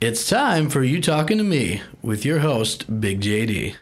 It's 0.00 0.28
time 0.28 0.70
for 0.70 0.84
You 0.84 1.02
Talking 1.02 1.38
to 1.38 1.44
Me 1.44 1.82
with 2.02 2.24
your 2.24 2.38
host, 2.38 3.00
Big 3.00 3.20
JD. 3.20 3.74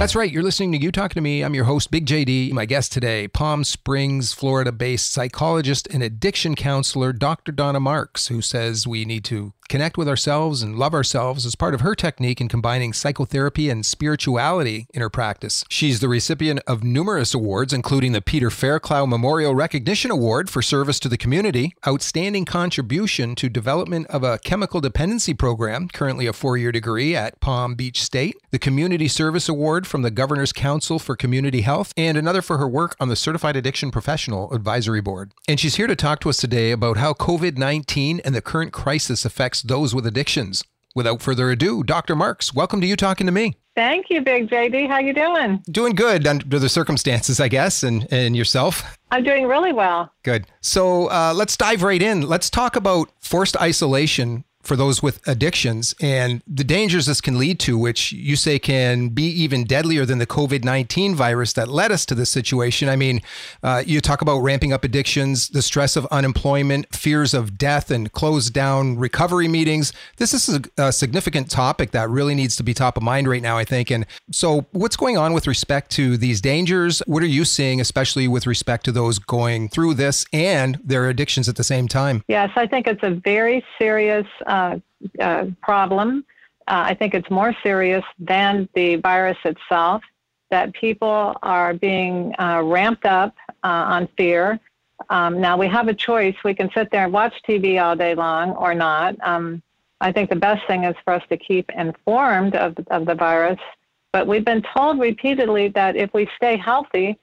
That's 0.00 0.14
right. 0.14 0.32
You're 0.32 0.42
listening 0.42 0.72
to 0.72 0.78
You 0.78 0.90
Talking 0.90 1.16
to 1.16 1.20
Me. 1.20 1.42
I'm 1.42 1.52
your 1.52 1.64
host, 1.64 1.90
Big 1.90 2.06
JD. 2.06 2.52
My 2.52 2.64
guest 2.64 2.90
today, 2.90 3.28
Palm 3.28 3.64
Springs, 3.64 4.32
Florida 4.32 4.72
based 4.72 5.12
psychologist 5.12 5.86
and 5.92 6.02
addiction 6.02 6.54
counselor, 6.54 7.12
Dr. 7.12 7.52
Donna 7.52 7.80
Marks, 7.80 8.28
who 8.28 8.40
says 8.40 8.86
we 8.86 9.04
need 9.04 9.24
to 9.26 9.52
connect 9.70 9.96
with 9.96 10.08
ourselves 10.08 10.62
and 10.62 10.76
love 10.76 10.92
ourselves 10.92 11.46
as 11.46 11.54
part 11.54 11.74
of 11.74 11.80
her 11.80 11.94
technique 11.94 12.40
in 12.40 12.48
combining 12.48 12.92
psychotherapy 12.92 13.70
and 13.70 13.86
spirituality 13.86 14.86
in 14.92 15.00
her 15.00 15.08
practice. 15.08 15.64
She's 15.68 16.00
the 16.00 16.08
recipient 16.08 16.60
of 16.66 16.82
numerous 16.82 17.32
awards, 17.32 17.72
including 17.72 18.10
the 18.12 18.20
Peter 18.20 18.50
Fairclough 18.50 19.06
Memorial 19.06 19.54
Recognition 19.54 20.10
Award 20.10 20.50
for 20.50 20.60
service 20.60 20.98
to 21.00 21.08
the 21.08 21.16
community, 21.16 21.72
outstanding 21.86 22.44
contribution 22.44 23.36
to 23.36 23.48
development 23.48 24.08
of 24.08 24.24
a 24.24 24.38
chemical 24.40 24.80
dependency 24.80 25.34
program, 25.34 25.88
currently 25.88 26.26
a 26.26 26.32
four 26.32 26.56
year 26.56 26.72
degree 26.72 27.14
at 27.14 27.40
Palm 27.40 27.76
Beach 27.76 28.02
State, 28.02 28.36
the 28.50 28.58
Community 28.58 29.06
Service 29.06 29.48
Award 29.48 29.86
from 29.86 30.02
the 30.02 30.10
Governor's 30.10 30.52
Council 30.52 30.98
for 30.98 31.14
Community 31.14 31.60
Health, 31.60 31.94
and 31.96 32.18
another 32.18 32.42
for 32.42 32.58
her 32.58 32.68
work 32.68 32.96
on 32.98 33.08
the 33.08 33.14
Certified 33.14 33.54
Addiction 33.54 33.92
Professional 33.92 34.52
Advisory 34.52 35.00
Board. 35.00 35.32
And 35.46 35.60
she's 35.60 35.76
here 35.76 35.86
to 35.86 35.94
talk 35.94 36.18
to 36.20 36.28
us 36.28 36.38
today 36.38 36.72
about 36.72 36.96
how 36.96 37.12
COVID 37.12 37.56
19 37.56 38.20
and 38.24 38.34
the 38.34 38.42
current 38.42 38.72
crisis 38.72 39.24
affects 39.24 39.59
those 39.62 39.94
with 39.94 40.06
addictions. 40.06 40.64
Without 40.94 41.22
further 41.22 41.50
ado, 41.50 41.84
Dr. 41.84 42.16
Marks, 42.16 42.52
welcome 42.52 42.80
to 42.80 42.86
you 42.86 42.96
talking 42.96 43.26
to 43.26 43.32
me. 43.32 43.56
Thank 43.76 44.10
you, 44.10 44.20
Big 44.20 44.50
JD. 44.50 44.88
How 44.88 44.98
you 44.98 45.14
doing? 45.14 45.62
Doing 45.70 45.94
good 45.94 46.26
under 46.26 46.58
the 46.58 46.68
circumstances, 46.68 47.38
I 47.38 47.48
guess, 47.48 47.84
and, 47.84 48.06
and 48.10 48.36
yourself? 48.36 48.82
I'm 49.12 49.22
doing 49.22 49.46
really 49.46 49.72
well. 49.72 50.12
Good. 50.24 50.46
So 50.60 51.06
uh, 51.06 51.32
let's 51.34 51.56
dive 51.56 51.82
right 51.82 52.02
in. 52.02 52.22
Let's 52.22 52.50
talk 52.50 52.74
about 52.74 53.10
forced 53.20 53.56
isolation 53.56 54.44
for 54.62 54.76
those 54.76 55.02
with 55.02 55.26
addictions 55.26 55.94
and 56.00 56.42
the 56.46 56.64
dangers 56.64 57.06
this 57.06 57.20
can 57.20 57.38
lead 57.38 57.58
to, 57.60 57.78
which 57.78 58.12
you 58.12 58.36
say 58.36 58.58
can 58.58 59.08
be 59.08 59.24
even 59.24 59.64
deadlier 59.64 60.04
than 60.04 60.18
the 60.18 60.26
COVID 60.26 60.64
19 60.64 61.14
virus 61.14 61.52
that 61.54 61.68
led 61.68 61.90
us 61.90 62.04
to 62.06 62.14
this 62.14 62.30
situation. 62.30 62.88
I 62.88 62.96
mean, 62.96 63.22
uh, 63.62 63.82
you 63.86 64.00
talk 64.00 64.22
about 64.22 64.40
ramping 64.40 64.72
up 64.72 64.84
addictions, 64.84 65.48
the 65.48 65.62
stress 65.62 65.96
of 65.96 66.06
unemployment, 66.06 66.94
fears 66.94 67.34
of 67.34 67.56
death, 67.56 67.90
and 67.90 68.12
closed 68.12 68.52
down 68.52 68.98
recovery 68.98 69.48
meetings. 69.48 69.92
This 70.18 70.34
is 70.34 70.56
a, 70.56 70.62
a 70.86 70.92
significant 70.92 71.50
topic 71.50 71.92
that 71.92 72.08
really 72.10 72.34
needs 72.34 72.56
to 72.56 72.62
be 72.62 72.74
top 72.74 72.96
of 72.96 73.02
mind 73.02 73.28
right 73.28 73.42
now, 73.42 73.56
I 73.56 73.64
think. 73.64 73.90
And 73.90 74.06
so, 74.30 74.66
what's 74.72 74.96
going 74.96 75.16
on 75.16 75.32
with 75.32 75.46
respect 75.46 75.90
to 75.92 76.16
these 76.16 76.40
dangers? 76.40 77.02
What 77.06 77.22
are 77.22 77.26
you 77.26 77.44
seeing, 77.44 77.80
especially 77.80 78.28
with 78.28 78.46
respect 78.46 78.84
to 78.84 78.92
those 78.92 79.18
going 79.18 79.68
through 79.68 79.94
this 79.94 80.26
and 80.32 80.78
their 80.84 81.08
addictions 81.08 81.48
at 81.48 81.56
the 81.56 81.64
same 81.64 81.88
time? 81.88 82.22
Yes, 82.28 82.50
I 82.56 82.66
think 82.66 82.86
it's 82.86 83.02
a 83.02 83.10
very 83.10 83.64
serious 83.78 84.26
uh, 84.50 84.78
uh, 85.20 85.46
problem. 85.62 86.24
Uh, 86.66 86.84
I 86.90 86.94
think 86.94 87.14
it's 87.14 87.30
more 87.30 87.54
serious 87.62 88.04
than 88.18 88.68
the 88.74 88.96
virus 88.96 89.38
itself, 89.44 90.02
that 90.50 90.72
people 90.74 91.36
are 91.42 91.72
being 91.74 92.34
uh, 92.38 92.62
ramped 92.64 93.06
up 93.06 93.34
uh, 93.64 93.94
on 93.96 94.08
fear. 94.16 94.60
Um, 95.08 95.40
now, 95.40 95.56
we 95.56 95.68
have 95.68 95.88
a 95.88 95.94
choice. 95.94 96.36
We 96.44 96.54
can 96.54 96.70
sit 96.74 96.90
there 96.90 97.04
and 97.04 97.12
watch 97.12 97.34
TV 97.48 97.82
all 97.82 97.96
day 97.96 98.14
long 98.14 98.50
or 98.50 98.74
not. 98.74 99.16
Um, 99.22 99.62
I 100.00 100.12
think 100.12 100.30
the 100.30 100.36
best 100.36 100.66
thing 100.66 100.84
is 100.84 100.96
for 101.04 101.14
us 101.14 101.22
to 101.28 101.36
keep 101.36 101.70
informed 101.76 102.54
of, 102.56 102.76
of 102.88 103.06
the 103.06 103.14
virus. 103.14 103.60
But 104.12 104.26
we've 104.26 104.44
been 104.44 104.62
told 104.76 104.98
repeatedly 104.98 105.68
that 105.68 105.96
if 105.96 106.12
we 106.12 106.28
stay 106.36 106.56
healthy, 106.56 107.18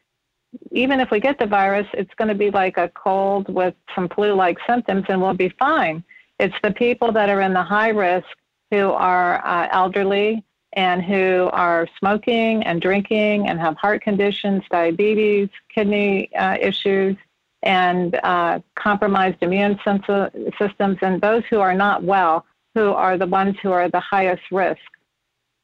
even 0.71 0.99
if 0.99 1.11
we 1.11 1.19
get 1.19 1.37
the 1.37 1.45
virus, 1.45 1.87
it's 1.93 2.13
going 2.15 2.29
to 2.29 2.35
be 2.35 2.49
like 2.49 2.77
a 2.77 2.89
cold 2.89 3.53
with 3.53 3.75
some 3.93 4.07
flu 4.09 4.33
like 4.33 4.57
symptoms 4.67 5.05
and 5.09 5.21
we'll 5.21 5.33
be 5.33 5.49
fine. 5.59 6.03
It's 6.39 6.55
the 6.63 6.71
people 6.71 7.11
that 7.13 7.29
are 7.29 7.41
in 7.41 7.53
the 7.53 7.63
high 7.63 7.89
risk 7.89 8.27
who 8.71 8.91
are 8.91 9.45
uh, 9.45 9.67
elderly 9.71 10.43
and 10.73 11.01
who 11.03 11.49
are 11.53 11.87
smoking 11.97 12.63
and 12.63 12.81
drinking 12.81 13.47
and 13.47 13.59
have 13.59 13.75
heart 13.77 14.03
conditions, 14.03 14.63
diabetes, 14.69 15.49
kidney 15.73 16.33
uh, 16.35 16.57
issues, 16.61 17.15
and 17.63 18.19
uh, 18.23 18.59
compromised 18.75 19.37
immune 19.41 19.79
systems, 20.59 20.97
and 21.01 21.21
those 21.21 21.43
who 21.49 21.59
are 21.59 21.73
not 21.73 22.03
well, 22.03 22.45
who 22.75 22.91
are 22.91 23.17
the 23.17 23.25
ones 23.25 23.55
who 23.63 23.71
are 23.71 23.89
the 23.89 23.99
highest 23.99 24.43
risk. 24.51 24.81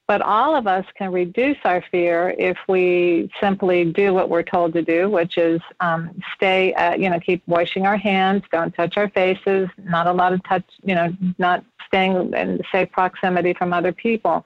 But 0.06 0.22
all 0.22 0.56
of 0.56 0.68
us 0.68 0.86
can 0.98 1.12
reduce 1.14 1.58
our 1.64 1.84
fear 1.90 2.36
if 2.38 2.58
we 2.68 3.32
simply 3.40 3.86
do 3.86 4.14
what 4.14 4.30
we're 4.30 4.44
told 4.44 4.74
to 4.74 4.82
do, 4.82 5.10
which 5.10 5.38
is 5.38 5.62
um, 5.80 6.12
stay, 6.36 6.74
uh, 6.74 6.96
you 6.96 7.10
know, 7.10 7.20
keep 7.20 7.42
washing 7.48 7.86
our 7.86 7.96
hands, 7.96 8.44
don't 8.52 8.74
touch 8.74 8.98
our 8.98 9.10
faces, 9.10 9.70
not 9.78 10.08
a 10.08 10.12
lot 10.12 10.34
of 10.34 10.44
touch, 10.44 10.66
you 10.84 10.94
know, 10.94 11.16
not 11.38 11.64
staying 11.88 12.34
in 12.34 12.62
safe 12.72 12.92
proximity 12.92 13.54
from 13.54 13.72
other 13.72 13.94
people. 13.94 14.46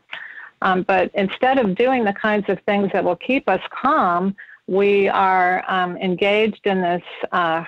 Um, 0.62 0.84
but 0.84 1.10
instead 1.16 1.58
of 1.58 1.76
doing 1.76 2.04
the 2.04 2.14
kinds 2.14 2.50
of 2.50 2.60
things 2.62 2.92
that 2.94 3.04
will 3.04 3.16
keep 3.16 3.50
us 3.50 3.62
calm, 3.72 4.36
we 4.68 5.08
are 5.08 5.64
um, 5.68 5.98
engaged 5.98 6.66
in 6.66 6.82
this 6.82 7.04
uh, 7.32 7.64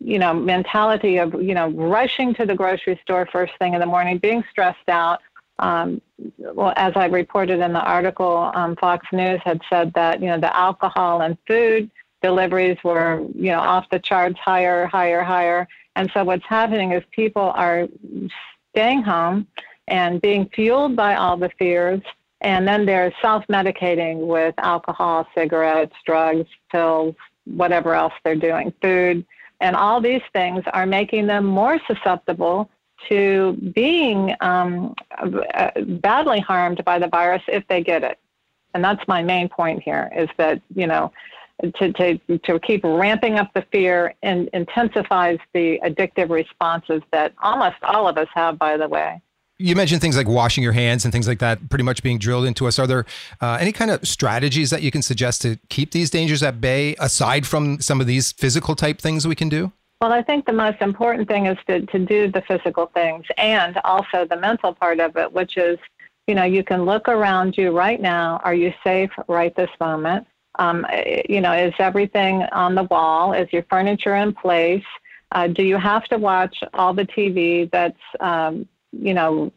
you 0.00 0.18
know 0.18 0.32
mentality 0.32 1.18
of 1.18 1.34
you 1.42 1.54
know 1.54 1.68
rushing 1.70 2.34
to 2.34 2.46
the 2.46 2.54
grocery 2.54 2.98
store 3.02 3.28
first 3.30 3.52
thing 3.58 3.74
in 3.74 3.80
the 3.80 3.86
morning 3.86 4.18
being 4.18 4.42
stressed 4.50 4.88
out 4.88 5.20
um, 5.60 6.00
well, 6.38 6.72
as 6.76 6.92
I 6.96 7.06
reported 7.06 7.60
in 7.60 7.72
the 7.72 7.82
article, 7.82 8.50
um, 8.54 8.76
Fox 8.76 9.06
News 9.12 9.40
had 9.44 9.60
said 9.70 9.92
that 9.94 10.20
you 10.20 10.26
know 10.26 10.40
the 10.40 10.54
alcohol 10.56 11.22
and 11.22 11.36
food 11.46 11.90
deliveries 12.22 12.78
were 12.82 13.26
you 13.34 13.50
know 13.52 13.60
off 13.60 13.88
the 13.90 13.98
charts, 13.98 14.38
higher, 14.38 14.86
higher, 14.86 15.22
higher. 15.22 15.68
And 15.96 16.10
so 16.14 16.24
what's 16.24 16.46
happening 16.46 16.92
is 16.92 17.02
people 17.10 17.52
are 17.54 17.88
staying 18.70 19.02
home 19.02 19.46
and 19.88 20.20
being 20.20 20.48
fueled 20.54 20.96
by 20.96 21.16
all 21.16 21.36
the 21.36 21.50
fears, 21.58 22.00
and 22.40 22.66
then 22.66 22.86
they're 22.86 23.12
self-medicating 23.20 24.26
with 24.26 24.54
alcohol, 24.58 25.26
cigarettes, 25.34 25.94
drugs, 26.06 26.48
pills, 26.70 27.14
whatever 27.44 27.94
else 27.94 28.12
they're 28.24 28.36
doing, 28.36 28.72
food. 28.80 29.26
And 29.60 29.76
all 29.76 30.00
these 30.00 30.22
things 30.32 30.62
are 30.72 30.86
making 30.86 31.26
them 31.26 31.44
more 31.44 31.78
susceptible 31.86 32.70
to 33.08 33.56
being 33.74 34.34
um, 34.40 34.94
uh, 35.54 35.70
badly 36.00 36.40
harmed 36.40 36.84
by 36.84 36.98
the 36.98 37.08
virus 37.08 37.42
if 37.48 37.66
they 37.68 37.82
get 37.82 38.02
it. 38.04 38.18
And 38.74 38.84
that's 38.84 39.06
my 39.08 39.22
main 39.22 39.48
point 39.48 39.82
here 39.82 40.10
is 40.16 40.28
that, 40.36 40.62
you 40.74 40.86
know, 40.86 41.12
to, 41.76 41.92
to, 41.92 42.38
to 42.38 42.60
keep 42.60 42.82
ramping 42.84 43.34
up 43.34 43.52
the 43.54 43.64
fear 43.72 44.14
and 44.22 44.48
intensifies 44.52 45.38
the 45.52 45.80
addictive 45.84 46.30
responses 46.30 47.02
that 47.12 47.34
almost 47.42 47.76
all 47.82 48.08
of 48.08 48.16
us 48.16 48.28
have, 48.34 48.58
by 48.58 48.76
the 48.76 48.88
way. 48.88 49.20
You 49.58 49.76
mentioned 49.76 50.00
things 50.00 50.16
like 50.16 50.26
washing 50.26 50.64
your 50.64 50.72
hands 50.72 51.04
and 51.04 51.12
things 51.12 51.28
like 51.28 51.38
that 51.40 51.68
pretty 51.68 51.84
much 51.84 52.02
being 52.02 52.18
drilled 52.18 52.46
into 52.46 52.66
us. 52.66 52.78
Are 52.78 52.86
there 52.86 53.04
uh, 53.42 53.58
any 53.60 53.72
kind 53.72 53.90
of 53.90 54.08
strategies 54.08 54.70
that 54.70 54.80
you 54.80 54.90
can 54.90 55.02
suggest 55.02 55.42
to 55.42 55.58
keep 55.68 55.90
these 55.90 56.08
dangers 56.08 56.42
at 56.42 56.62
bay 56.62 56.94
aside 56.98 57.46
from 57.46 57.78
some 57.80 58.00
of 58.00 58.06
these 58.06 58.32
physical 58.32 58.74
type 58.74 59.00
things 59.00 59.28
we 59.28 59.34
can 59.34 59.50
do? 59.50 59.70
Well, 60.00 60.12
I 60.12 60.22
think 60.22 60.46
the 60.46 60.54
most 60.54 60.80
important 60.80 61.28
thing 61.28 61.44
is 61.44 61.58
to, 61.66 61.84
to 61.84 61.98
do 61.98 62.30
the 62.30 62.40
physical 62.48 62.86
things 62.86 63.26
and 63.36 63.78
also 63.84 64.24
the 64.24 64.36
mental 64.36 64.72
part 64.72 64.98
of 64.98 65.14
it, 65.18 65.30
which 65.30 65.58
is, 65.58 65.78
you 66.26 66.34
know, 66.34 66.44
you 66.44 66.64
can 66.64 66.86
look 66.86 67.06
around 67.08 67.58
you 67.58 67.76
right 67.76 68.00
now. 68.00 68.40
Are 68.42 68.54
you 68.54 68.72
safe 68.82 69.10
right 69.28 69.54
this 69.56 69.68
moment? 69.78 70.26
Um, 70.58 70.86
you 71.28 71.42
know, 71.42 71.52
is 71.52 71.74
everything 71.78 72.44
on 72.44 72.74
the 72.74 72.84
wall? 72.84 73.34
Is 73.34 73.52
your 73.52 73.64
furniture 73.64 74.16
in 74.16 74.32
place? 74.32 74.84
Uh, 75.32 75.48
do 75.48 75.62
you 75.62 75.76
have 75.76 76.04
to 76.04 76.16
watch 76.16 76.56
all 76.72 76.94
the 76.94 77.04
TV 77.04 77.70
that's, 77.70 78.00
um, 78.20 78.66
you 78.92 79.12
know, 79.12 79.52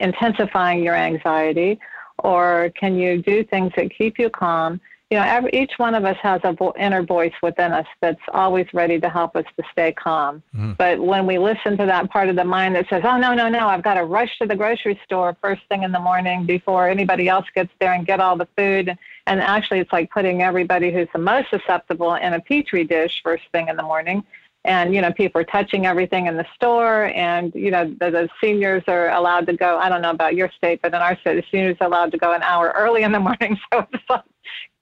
intensifying 0.00 0.82
your 0.82 0.94
anxiety? 0.94 1.78
Or 2.20 2.72
can 2.74 2.96
you 2.96 3.20
do 3.20 3.44
things 3.44 3.70
that 3.76 3.94
keep 3.94 4.18
you 4.18 4.30
calm? 4.30 4.80
You 5.10 5.18
know, 5.18 5.24
every, 5.24 5.50
each 5.52 5.72
one 5.76 5.94
of 5.94 6.04
us 6.04 6.16
has 6.22 6.40
a 6.44 6.52
vo- 6.52 6.74
inner 6.78 7.02
voice 7.02 7.32
within 7.42 7.72
us 7.72 7.86
that's 8.00 8.20
always 8.32 8.66
ready 8.72 8.98
to 8.98 9.08
help 9.08 9.36
us 9.36 9.44
to 9.56 9.62
stay 9.70 9.92
calm. 9.92 10.42
Mm. 10.56 10.76
But 10.76 10.98
when 10.98 11.26
we 11.26 11.38
listen 11.38 11.76
to 11.76 11.86
that 11.86 12.10
part 12.10 12.28
of 12.28 12.36
the 12.36 12.44
mind 12.44 12.74
that 12.74 12.88
says, 12.88 13.02
"Oh 13.04 13.18
no, 13.18 13.34
no, 13.34 13.48
no, 13.48 13.68
I've 13.68 13.82
got 13.82 13.94
to 13.94 14.04
rush 14.04 14.38
to 14.38 14.46
the 14.46 14.56
grocery 14.56 14.98
store 15.04 15.36
first 15.42 15.62
thing 15.68 15.82
in 15.82 15.92
the 15.92 16.00
morning 16.00 16.46
before 16.46 16.88
anybody 16.88 17.28
else 17.28 17.46
gets 17.54 17.70
there 17.80 17.92
and 17.92 18.06
get 18.06 18.18
all 18.18 18.36
the 18.36 18.48
food," 18.56 18.96
and 19.26 19.40
actually, 19.40 19.80
it's 19.80 19.92
like 19.92 20.10
putting 20.10 20.42
everybody 20.42 20.90
who's 20.92 21.08
the 21.12 21.18
most 21.18 21.50
susceptible 21.50 22.14
in 22.14 22.32
a 22.32 22.40
petri 22.40 22.84
dish 22.84 23.20
first 23.22 23.44
thing 23.52 23.68
in 23.68 23.76
the 23.76 23.82
morning. 23.82 24.24
and 24.66 24.94
you 24.94 25.00
know 25.02 25.12
people 25.12 25.38
are 25.42 25.44
touching 25.44 25.84
everything 25.84 26.26
in 26.26 26.38
the 26.38 26.46
store 26.54 27.12
and 27.14 27.54
you 27.54 27.70
know 27.70 27.84
the, 28.00 28.10
the, 28.10 28.28
seniors 28.40 28.82
are 28.88 29.10
allowed 29.10 29.44
to 29.46 29.52
go 29.52 29.76
i 29.78 29.90
don't 29.90 30.00
know 30.00 30.14
about 30.18 30.34
your 30.34 30.50
state 30.56 30.80
but 30.80 30.94
in 30.94 31.02
our 31.02 31.18
state 31.20 31.34
the 31.34 31.44
seniors 31.50 31.76
are 31.82 31.86
allowed 31.86 32.10
to 32.10 32.16
go 32.16 32.32
an 32.32 32.42
hour 32.42 32.72
early 32.74 33.02
in 33.02 33.12
the 33.12 33.20
morning 33.20 33.58
so 33.70 33.86
it's 33.92 34.08
like 34.08 34.22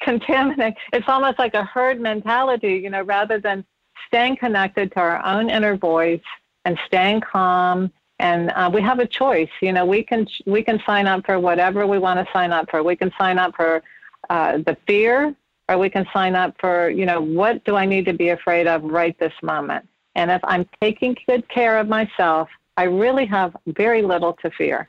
contaminate 0.02 0.74
it's 0.92 1.08
almost 1.08 1.38
like 1.38 1.54
a 1.54 1.64
herd 1.64 2.00
mentality 2.00 2.74
you 2.74 2.90
know 2.90 3.02
rather 3.02 3.38
than 3.38 3.64
staying 4.06 4.36
connected 4.36 4.90
to 4.92 4.98
our 4.98 5.24
own 5.24 5.48
inner 5.50 5.76
voice 5.76 6.20
and 6.64 6.78
staying 6.86 7.20
calm 7.20 7.90
and 8.18 8.50
uh, 8.50 8.70
we 8.72 8.80
have 8.80 8.98
a 8.98 9.06
choice 9.06 9.50
you 9.60 9.72
know 9.72 9.84
we 9.84 10.02
can 10.02 10.26
we 10.46 10.62
can 10.62 10.80
sign 10.84 11.06
up 11.06 11.24
for 11.24 11.38
whatever 11.38 11.86
we 11.86 11.98
want 11.98 12.18
to 12.18 12.32
sign 12.32 12.52
up 12.52 12.68
for 12.70 12.82
we 12.82 12.96
can 12.96 13.12
sign 13.18 13.38
up 13.38 13.54
for 13.56 13.82
uh, 14.30 14.58
the 14.58 14.76
fear 14.86 15.34
or 15.68 15.78
we 15.78 15.90
can 15.90 16.06
sign 16.12 16.34
up 16.34 16.54
for, 16.60 16.90
you 16.90 17.06
know, 17.06 17.20
what 17.20 17.64
do 17.64 17.76
I 17.76 17.86
need 17.86 18.04
to 18.06 18.12
be 18.12 18.30
afraid 18.30 18.66
of 18.66 18.82
right 18.82 19.18
this 19.18 19.32
moment? 19.42 19.88
And 20.14 20.30
if 20.30 20.40
I'm 20.44 20.68
taking 20.80 21.16
good 21.26 21.48
care 21.48 21.78
of 21.78 21.88
myself, 21.88 22.48
I 22.76 22.84
really 22.84 23.26
have 23.26 23.56
very 23.66 24.02
little 24.02 24.34
to 24.42 24.50
fear. 24.50 24.88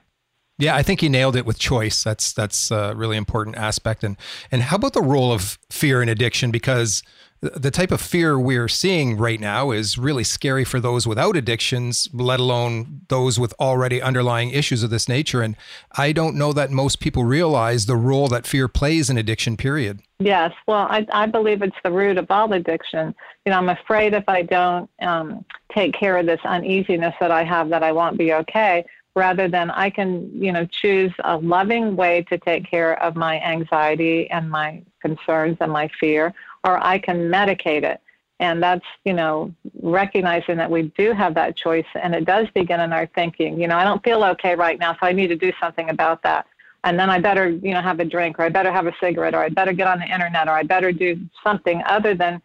Yeah, 0.58 0.76
I 0.76 0.84
think 0.84 1.02
you 1.02 1.10
nailed 1.10 1.36
it 1.36 1.46
with 1.46 1.58
choice. 1.58 2.04
That's 2.04 2.32
that's 2.32 2.70
a 2.70 2.94
really 2.96 3.18
important 3.18 3.58
aspect. 3.58 4.04
And 4.04 4.18
and 4.52 4.62
how 4.62 4.76
about 4.76 4.94
the 4.94 5.02
role 5.02 5.32
of 5.32 5.58
fear 5.70 6.02
in 6.02 6.10
addiction? 6.10 6.52
Because 6.52 7.02
the 7.42 7.72
type 7.72 7.92
of 7.92 8.00
fear 8.00 8.40
we're 8.40 8.70
seeing 8.70 9.18
right 9.18 9.40
now 9.40 9.72
is 9.72 9.98
really 9.98 10.24
scary 10.24 10.64
for 10.64 10.80
those 10.80 11.06
without 11.06 11.36
addictions, 11.36 12.08
let 12.14 12.40
alone 12.40 13.02
those 13.10 13.38
with 13.38 13.54
already 13.60 14.02
underlying 14.02 14.52
issues 14.52 14.82
of 14.82 14.90
this 14.90 15.10
nature. 15.10 15.42
And 15.42 15.58
I 15.92 16.14
don't 16.14 16.38
know 16.38 16.54
that 16.54 16.72
most 16.72 17.02
people 17.02 17.26
realize 17.26 17.86
the 17.86 17.98
role 17.98 18.30
that 18.30 18.48
fear 18.48 18.70
plays 18.70 19.10
in 19.10 19.18
addiction, 19.18 19.58
period. 19.58 20.02
Yes. 20.20 20.54
Well, 20.68 20.88
I, 20.90 21.06
I 21.12 21.26
believe 21.26 21.62
it's 21.62 21.76
the 21.84 21.92
root 21.92 22.18
of 22.18 22.28
all 22.30 22.54
addiction. 22.54 23.14
You 23.46 23.52
know, 23.52 23.58
I'm 23.58 23.70
afraid 23.70 24.14
if 24.14 24.24
I 24.30 24.44
don't 24.44 24.90
um, 25.02 25.44
take 25.74 25.94
care 25.94 26.16
of 26.18 26.26
this 26.26 26.40
uneasiness 26.46 27.14
that 27.20 27.32
I 27.32 27.44
have, 27.44 27.68
that 27.70 27.84
I 27.84 27.92
won't 27.92 28.18
be 28.18 28.34
okay 28.34 28.86
rather 29.16 29.48
than 29.48 29.70
I 29.70 29.90
can, 29.90 30.30
you 30.34 30.52
know, 30.52 30.66
choose 30.66 31.12
a 31.24 31.38
loving 31.38 31.96
way 31.96 32.24
to 32.30 32.38
take 32.38 32.70
care 32.70 33.02
of 33.02 33.16
my 33.16 33.40
anxiety 33.42 34.30
and 34.30 34.50
my 34.50 34.84
concerns 35.02 35.58
and 35.60 35.72
my 35.72 35.90
fear 36.00 36.34
or 36.64 36.84
I 36.84 36.98
can 36.98 37.30
medicate 37.30 37.84
it. 37.84 38.02
And 38.40 38.62
that's, 38.62 38.86
you 39.06 39.14
know, 39.14 39.54
recognizing 39.82 40.58
that 40.58 40.70
we 40.70 40.92
do 40.98 41.14
have 41.14 41.36
that 41.36 41.56
choice 41.56 41.86
and 42.02 42.16
it 42.16 42.26
does 42.26 42.48
begin 42.56 42.80
in 42.80 42.92
our 42.92 43.08
thinking. 43.08 43.60
You 43.60 43.68
know, 43.68 43.78
I 43.78 43.84
don't 43.84 44.04
feel 44.04 44.24
okay 44.24 44.56
right 44.56 44.80
now, 44.80 44.94
so 44.94 45.00
I 45.04 45.12
need 45.12 45.28
to 45.28 45.36
do 45.36 45.52
something 45.62 45.90
about 45.90 46.24
that. 46.24 46.48
And 46.84 47.00
then 47.00 47.10
I 47.10 47.20
better, 47.20 47.50
you 47.50 47.74
know, 47.74 47.82
have 47.82 48.00
a 48.00 48.06
drink 48.06 48.40
or 48.40 48.44
I 48.44 48.50
better 48.50 48.72
have 48.72 48.88
a 48.88 48.96
cigarette 49.00 49.36
or 49.36 49.44
I 49.44 49.50
better 49.50 49.72
get 49.72 49.88
on 49.88 50.00
the 50.00 50.12
internet 50.12 50.50
or 50.50 50.52
I 50.52 50.64
better 50.64 50.92
do 50.92 51.18
something 51.44 51.82
other 51.86 52.16
than 52.16 52.42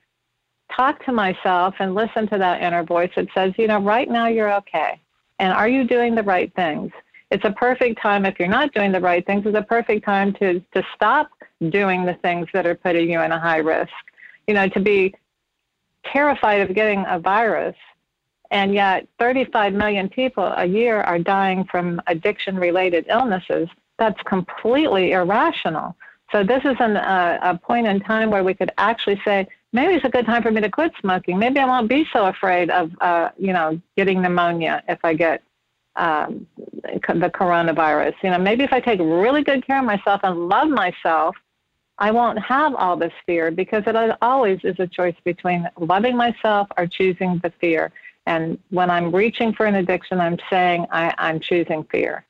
talk 0.77 1.05
to 1.07 1.13
myself 1.13 1.75
and 1.79 1.95
listen 1.95 2.29
to 2.29 2.39
that 2.39 2.63
inner 2.63 2.85
voice 2.85 3.11
that 3.17 3.27
says, 3.35 3.53
you 3.57 3.67
know, 3.67 3.81
right 3.81 4.09
now 4.09 4.29
you're 4.29 4.53
okay. 4.57 5.01
And 5.39 5.53
are 5.53 5.69
you 5.69 5.85
doing 5.85 6.15
the 6.15 6.23
right 6.23 6.53
things? 6.55 6.93
It's 7.31 7.45
a 7.45 7.53
perfect 7.53 8.01
time 8.01 8.25
if 8.25 8.39
you're 8.39 8.49
not 8.49 8.73
doing 8.73 8.91
the 8.91 9.01
right 9.01 9.25
things, 9.27 9.45
it's 9.47 9.57
a 9.57 9.63
perfect 9.63 10.05
time 10.05 10.33
to, 10.35 10.61
to 10.75 10.83
stop 10.95 11.31
doing 11.69 12.05
the 12.05 12.15
things 12.15 12.47
that 12.53 12.67
are 12.67 12.75
putting 12.75 13.11
you 13.11 13.21
in 13.21 13.33
a 13.33 13.39
high 13.39 13.59
risk. 13.59 13.93
You 14.47 14.55
know, 14.55 14.69
to 14.69 14.81
be 14.81 15.15
terrified 16.05 16.63
of 16.63 16.75
getting 16.75 17.05
a 17.07 17.19
virus, 17.19 17.77
and 18.51 18.73
yet 18.73 19.07
35 19.19 19.75
million 19.75 20.09
people 20.09 20.45
a 20.45 20.65
year 20.65 21.03
are 21.03 21.19
dying 21.19 21.65
from 21.65 22.01
addiction 22.07 22.57
related 22.57 23.05
illnesses. 23.11 23.69
That's 23.99 24.21
completely 24.23 25.13
irrational. 25.13 25.97
So, 26.33 26.45
this 26.45 26.63
is 26.65 26.77
an, 26.79 26.97
uh, 26.97 27.39
a 27.43 27.59
point 27.59 27.87
in 27.87 28.01
time 28.01 28.31
where 28.31 28.45
we 28.45 28.55
could 28.55 28.71
actually 28.79 29.21
say, 29.25 29.47
maybe 29.73 29.95
it's 29.95 30.05
a 30.05 30.09
good 30.09 30.27
time 30.27 30.43
for 30.43 30.51
me 30.51 30.61
to 30.61 30.71
quit 30.71 30.93
smoking. 31.01 31.39
Maybe 31.39 31.61
I 31.61 31.67
won't 31.67 31.89
be 31.89 32.07
so 32.13 32.27
afraid 32.27 32.71
of, 32.71 32.91
uh, 33.01 33.31
you 33.39 33.53
know, 33.53 33.81
getting 33.97 34.23
pneumonia 34.23 34.83
if 34.89 34.99
I 35.05 35.15
get 35.15 35.43
um, 35.97 36.47
the 36.85 37.31
coronavirus. 37.35 38.15
You 38.23 38.31
know, 38.31 38.39
maybe 38.39 38.65
if 38.65 38.73
I 38.73 38.81
take 38.81 39.01
really 39.01 39.43
good 39.43 39.67
care 39.67 39.79
of 39.79 39.85
myself 39.85 40.21
and 40.25 40.49
love 40.49 40.69
myself, 40.69 41.37
I 41.99 42.13
won't 42.13 42.39
have 42.39 42.75
all 42.77 42.97
this 42.97 43.13
fear 43.27 43.51
because 43.51 43.83
it 43.87 44.17
always 44.23 44.61
is 44.63 44.77
a 44.79 44.87
choice 44.87 45.17
between 45.25 45.69
loving 45.79 46.17
myself 46.17 46.69
or 46.77 46.87
choosing 46.87 47.41
the 47.43 47.53
fear. 47.61 47.91
And 48.27 48.59
when 48.71 48.91
I'm 48.91 49.13
reaching 49.15 49.53
for 49.53 49.67
an 49.67 49.75
addiction, 49.75 50.21
I'm 50.21 50.39
saying 50.49 50.87
I, 50.93 51.13
I'm 51.19 51.41
choosing 51.41 51.83
fear. 51.85 52.25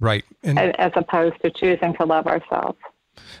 Right. 0.00 0.24
And 0.42 0.58
as 0.58 0.92
opposed 0.94 1.40
to 1.42 1.50
choosing 1.50 1.94
to 1.94 2.04
love 2.04 2.26
ourselves. 2.26 2.78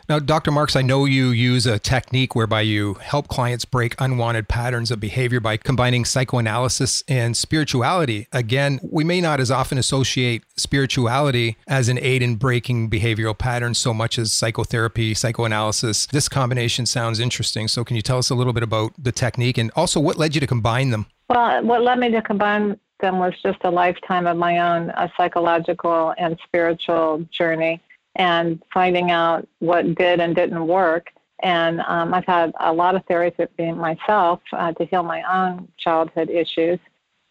Now, 0.08 0.18
Dr. 0.18 0.50
Marks, 0.50 0.76
I 0.76 0.82
know 0.82 1.04
you 1.04 1.30
use 1.30 1.66
a 1.66 1.78
technique 1.78 2.34
whereby 2.34 2.60
you 2.60 2.94
help 2.94 3.28
clients 3.28 3.64
break 3.64 3.94
unwanted 3.98 4.48
patterns 4.48 4.90
of 4.90 5.00
behavior 5.00 5.40
by 5.40 5.56
combining 5.56 6.04
psychoanalysis 6.04 7.02
and 7.08 7.36
spirituality. 7.36 8.28
Again, 8.32 8.78
we 8.82 9.04
may 9.04 9.20
not 9.20 9.40
as 9.40 9.50
often 9.50 9.78
associate 9.78 10.44
spirituality 10.56 11.56
as 11.66 11.88
an 11.88 11.98
aid 12.00 12.22
in 12.22 12.36
breaking 12.36 12.88
behavioral 12.88 13.36
patterns 13.36 13.78
so 13.78 13.92
much 13.92 14.18
as 14.18 14.32
psychotherapy, 14.32 15.12
psychoanalysis. 15.14 16.06
This 16.06 16.28
combination 16.28 16.86
sounds 16.86 17.18
interesting. 17.18 17.68
So, 17.68 17.84
can 17.84 17.96
you 17.96 18.02
tell 18.02 18.18
us 18.18 18.30
a 18.30 18.34
little 18.34 18.52
bit 18.52 18.62
about 18.62 18.92
the 18.98 19.12
technique 19.12 19.58
and 19.58 19.70
also 19.74 19.98
what 19.98 20.16
led 20.16 20.34
you 20.34 20.40
to 20.40 20.46
combine 20.46 20.90
them? 20.90 21.06
Well, 21.28 21.64
what 21.64 21.82
led 21.82 21.98
me 21.98 22.10
to 22.12 22.22
combine 22.22 22.78
them 23.00 23.18
was 23.18 23.34
just 23.42 23.58
a 23.64 23.70
lifetime 23.70 24.26
of 24.26 24.36
my 24.36 24.58
own 24.58 24.90
uh, 24.90 25.08
psychological 25.16 26.14
and 26.16 26.38
spiritual 26.44 27.26
journey 27.30 27.80
and 28.16 28.62
finding 28.72 29.10
out 29.10 29.46
what 29.60 29.94
did 29.94 30.20
and 30.20 30.34
didn't 30.34 30.66
work. 30.66 31.12
And 31.42 31.80
um, 31.82 32.14
I've 32.14 32.24
had 32.24 32.52
a 32.60 32.72
lot 32.72 32.96
of 32.96 33.04
therapy 33.04 33.72
myself 33.72 34.40
uh, 34.52 34.72
to 34.72 34.84
heal 34.86 35.02
my 35.02 35.22
own 35.22 35.68
childhood 35.76 36.30
issues. 36.30 36.78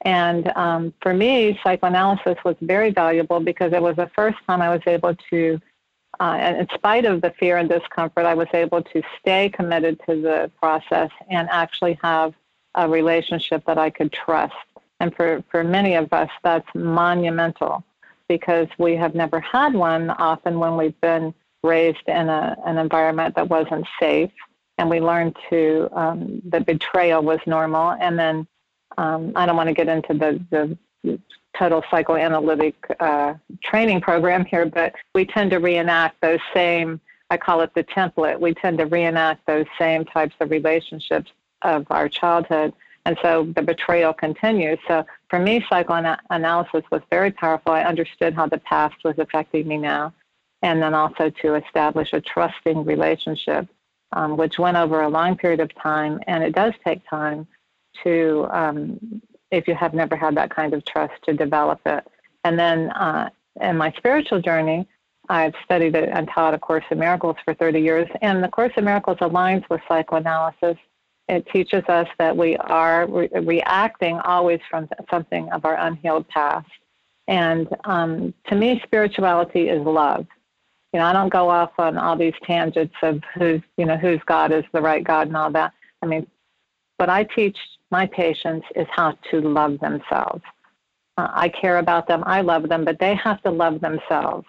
And 0.02 0.52
um, 0.56 0.94
for 1.02 1.14
me, 1.14 1.60
psychoanalysis 1.64 2.38
was 2.46 2.56
very 2.62 2.92
valuable 2.92 3.40
because 3.40 3.74
it 3.74 3.82
was 3.82 3.96
the 3.96 4.12
first 4.16 4.38
time 4.48 4.62
I 4.62 4.70
was 4.70 4.82
able 4.86 5.16
to, 5.32 5.60
uh, 6.20 6.54
in 6.60 6.68
spite 6.76 7.06
of 7.06 7.22
the 7.22 7.34
fear 7.40 7.58
and 7.58 7.68
discomfort, 7.68 8.26
I 8.26 8.36
was 8.36 8.48
able 8.54 8.84
to 8.84 9.02
stay 9.20 9.50
committed 9.50 10.00
to 10.08 10.22
the 10.22 10.52
process 10.62 11.10
and 11.30 11.50
actually 11.50 11.98
have 12.04 12.36
a 12.76 12.88
relationship 12.88 13.64
that 13.66 13.80
I 13.80 13.90
could 13.90 14.14
trust. 14.14 14.54
And 15.00 15.16
for, 15.16 15.44
for 15.50 15.64
many 15.64 15.96
of 15.96 16.14
us, 16.14 16.30
that's 16.44 16.68
monumental 16.76 17.84
because 18.28 18.68
we 18.78 18.96
have 18.96 19.16
never 19.16 19.40
had 19.40 19.74
one 19.74 20.10
often 20.10 20.60
when 20.60 20.78
we've 20.78 21.00
been 21.02 21.34
raised 21.64 22.08
in 22.08 22.30
a, 22.30 22.56
an 22.66 22.78
environment 22.78 23.36
that 23.36 23.50
wasn't 23.50 23.86
safe. 24.00 24.32
And 24.78 24.90
we 24.90 25.00
learned 25.00 25.36
to, 25.50 25.90
um, 25.94 26.42
the 26.50 26.60
betrayal 26.60 27.24
was 27.24 27.40
normal. 27.46 27.92
And 27.92 28.20
then 28.20 28.48
um, 28.98 29.32
I 29.36 29.46
don't 29.46 29.56
want 29.56 29.68
to 29.68 29.74
get 29.74 29.88
into 29.88 30.14
the, 30.14 30.42
the 30.52 30.78
total 31.58 31.84
psychoanalytic 31.90 32.76
uh, 33.00 33.36
training 33.64 34.02
program 34.02 34.46
here, 34.46 34.66
but 34.66 34.94
we 35.14 35.26
tend 35.26 35.52
to 35.52 35.58
reenact 35.58 36.20
those 36.22 36.40
same, 36.54 37.00
I 37.30 37.38
call 37.38 37.62
it 37.62 37.72
the 37.74 37.84
template. 37.84 38.40
We 38.40 38.54
tend 38.54 38.78
to 38.80 38.86
reenact 38.86 39.46
those 39.46 39.66
same 39.80 40.06
types 40.06 40.36
of 40.40 40.52
relationships 40.52 41.32
of 41.62 41.86
our 41.90 42.10
childhood. 42.10 42.74
And 43.06 43.18
so 43.22 43.52
the 43.56 43.62
betrayal 43.62 44.14
continues. 44.14 44.80
So 44.88 45.06
for 45.36 45.42
me, 45.42 45.66
psychoanalysis 45.70 46.84
was 46.94 47.02
very 47.10 47.30
powerful. 47.30 47.74
I 47.74 47.82
understood 47.82 48.34
how 48.34 48.48
the 48.48 48.60
past 48.60 48.96
was 49.04 49.16
affecting 49.20 49.68
me 49.68 49.78
now, 49.78 50.14
and 50.62 50.82
then 50.82 50.94
also 50.94 51.30
to 51.42 51.56
establish 51.56 52.14
a 52.14 52.22
trusting 52.22 52.86
relationship, 52.86 53.68
um, 54.14 54.38
which 54.38 54.58
went 54.58 54.78
over 54.78 55.02
a 55.02 55.10
long 55.10 55.36
period 55.36 55.60
of 55.60 55.76
time. 55.76 56.22
And 56.28 56.42
it 56.42 56.56
does 56.56 56.72
take 56.86 57.02
time 57.10 57.48
to, 58.06 58.48
um, 58.50 59.22
if 59.52 59.68
you 59.68 59.76
have 59.76 59.94
never 59.94 60.16
had 60.16 60.36
that 60.36 60.56
kind 60.56 60.74
of 60.74 60.86
trust, 60.86 61.22
to 61.26 61.34
develop 61.34 61.82
it. 61.86 62.08
And 62.46 62.58
then 62.58 62.92
uh, 62.92 63.30
in 63.60 63.76
my 63.76 63.92
spiritual 63.98 64.40
journey, 64.40 64.88
I've 65.28 65.56
studied 65.66 65.98
and 65.98 66.30
taught 66.30 66.54
A 66.54 66.58
Course 66.58 66.86
in 66.92 67.00
Miracles 67.00 67.36
for 67.44 67.54
30 67.54 67.82
years, 67.82 68.08
and 68.22 68.42
the 68.42 68.48
Course 68.48 68.72
in 68.78 68.86
Miracles 68.86 69.18
aligns 69.18 69.70
with 69.70 69.82
psychoanalysis 69.90 70.78
it 71.28 71.48
teaches 71.52 71.84
us 71.88 72.08
that 72.20 72.36
we 72.36 72.56
are 72.58 73.08
re- 73.08 73.30
reacting 73.34 74.20
always 74.20 74.60
from 74.70 74.88
something 75.10 75.52
of 75.52 75.66
our 75.66 75.76
unhealed 75.76 76.28
past. 76.30 76.68
And 77.28 77.68
um, 77.86 78.34
to 78.48 78.56
me, 78.56 78.82
spirituality 78.86 79.70
is 79.70 79.84
love. 79.86 80.28
You 80.94 81.00
know, 81.00 81.08
I 81.08 81.14
don't 81.14 81.34
go 81.34 81.50
off 81.50 81.72
on 81.78 81.98
all 81.98 82.16
these 82.16 82.36
tangents 82.44 82.96
of 83.02 83.22
who's, 83.34 83.62
you 83.78 83.86
know, 83.86 83.98
whose 83.98 84.22
God 84.28 84.52
is 84.52 84.64
the 84.72 84.82
right 84.82 85.04
God 85.04 85.28
and 85.28 85.36
all 85.36 85.52
that. 85.52 85.74
I 86.02 86.06
mean, 86.06 86.28
what 86.98 87.10
I 87.10 87.24
teach 87.24 87.58
my 87.92 88.06
patients 88.06 88.66
is 88.76 88.88
how 88.92 89.18
to 89.32 89.42
love 89.42 89.80
themselves. 89.80 90.44
Uh, 91.18 91.30
I 91.34 91.50
care 91.50 91.80
about 91.80 92.08
them, 92.08 92.24
I 92.26 92.42
love 92.42 92.70
them, 92.70 92.86
but 92.86 93.00
they 93.00 93.16
have 93.16 93.42
to 93.44 93.52
love 93.52 93.82
themselves. 93.82 94.48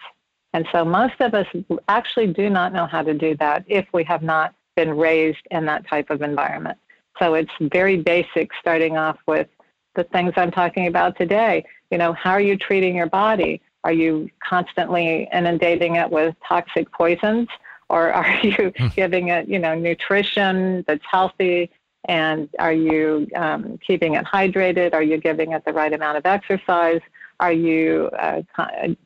And 0.53 0.67
so 0.73 0.85
most 0.85 1.15
of 1.21 1.35
us 1.35 1.47
actually 1.89 2.29
do 2.29 2.49
not 2.49 2.73
know 2.73 2.87
how 2.87 3.03
to 3.03 3.15
do 3.15 3.37
that 3.37 3.65
if 3.67 3.87
we 3.93 4.05
have 4.05 4.23
not 4.23 4.55
been 4.77 4.97
raised 4.97 5.47
in 5.51 5.65
that 5.67 5.89
type 5.89 6.11
of 6.11 6.23
environment. 6.23 6.79
So 7.19 7.35
it's 7.35 7.51
very 7.61 7.97
basic, 7.97 8.51
starting 8.61 8.97
off 8.97 9.19
with 9.27 9.49
the 9.95 10.05
things 10.05 10.35
I'm 10.37 10.51
talking 10.51 10.87
about 10.87 11.17
today. 11.17 11.65
You 11.91 11.99
know, 11.99 12.13
how 12.13 12.33
are 12.33 12.41
you 12.41 12.57
treating 12.57 12.95
your 12.95 13.09
body? 13.09 13.61
Are 13.85 13.93
you 13.93 14.29
constantly 14.47 15.29
inundating 15.33 15.97
it 15.97 16.11
with 16.11 16.35
toxic 16.47 16.91
poisons? 16.93 17.49
Or 17.89 18.13
are 18.21 18.39
you 18.43 18.73
hmm. 18.77 18.89
giving 18.89 19.29
it, 19.29 19.49
you 19.49 19.59
know, 19.59 19.75
nutrition 19.75 20.85
that's 20.87 21.05
healthy 21.11 21.71
And 22.09 22.49
are 22.59 22.73
you 22.73 23.27
um, 23.35 23.79
keeping 23.85 24.15
it 24.15 24.25
hydrated? 24.25 24.93
Are 24.93 25.03
you 25.03 25.19
giving 25.19 25.53
it 25.53 25.65
the 25.65 25.73
right 25.73 25.93
amount 25.93 26.19
of 26.19 26.27
exercise? 26.27 27.01
Are 27.39 27.53
you 27.53 28.09
uh, 28.19 28.43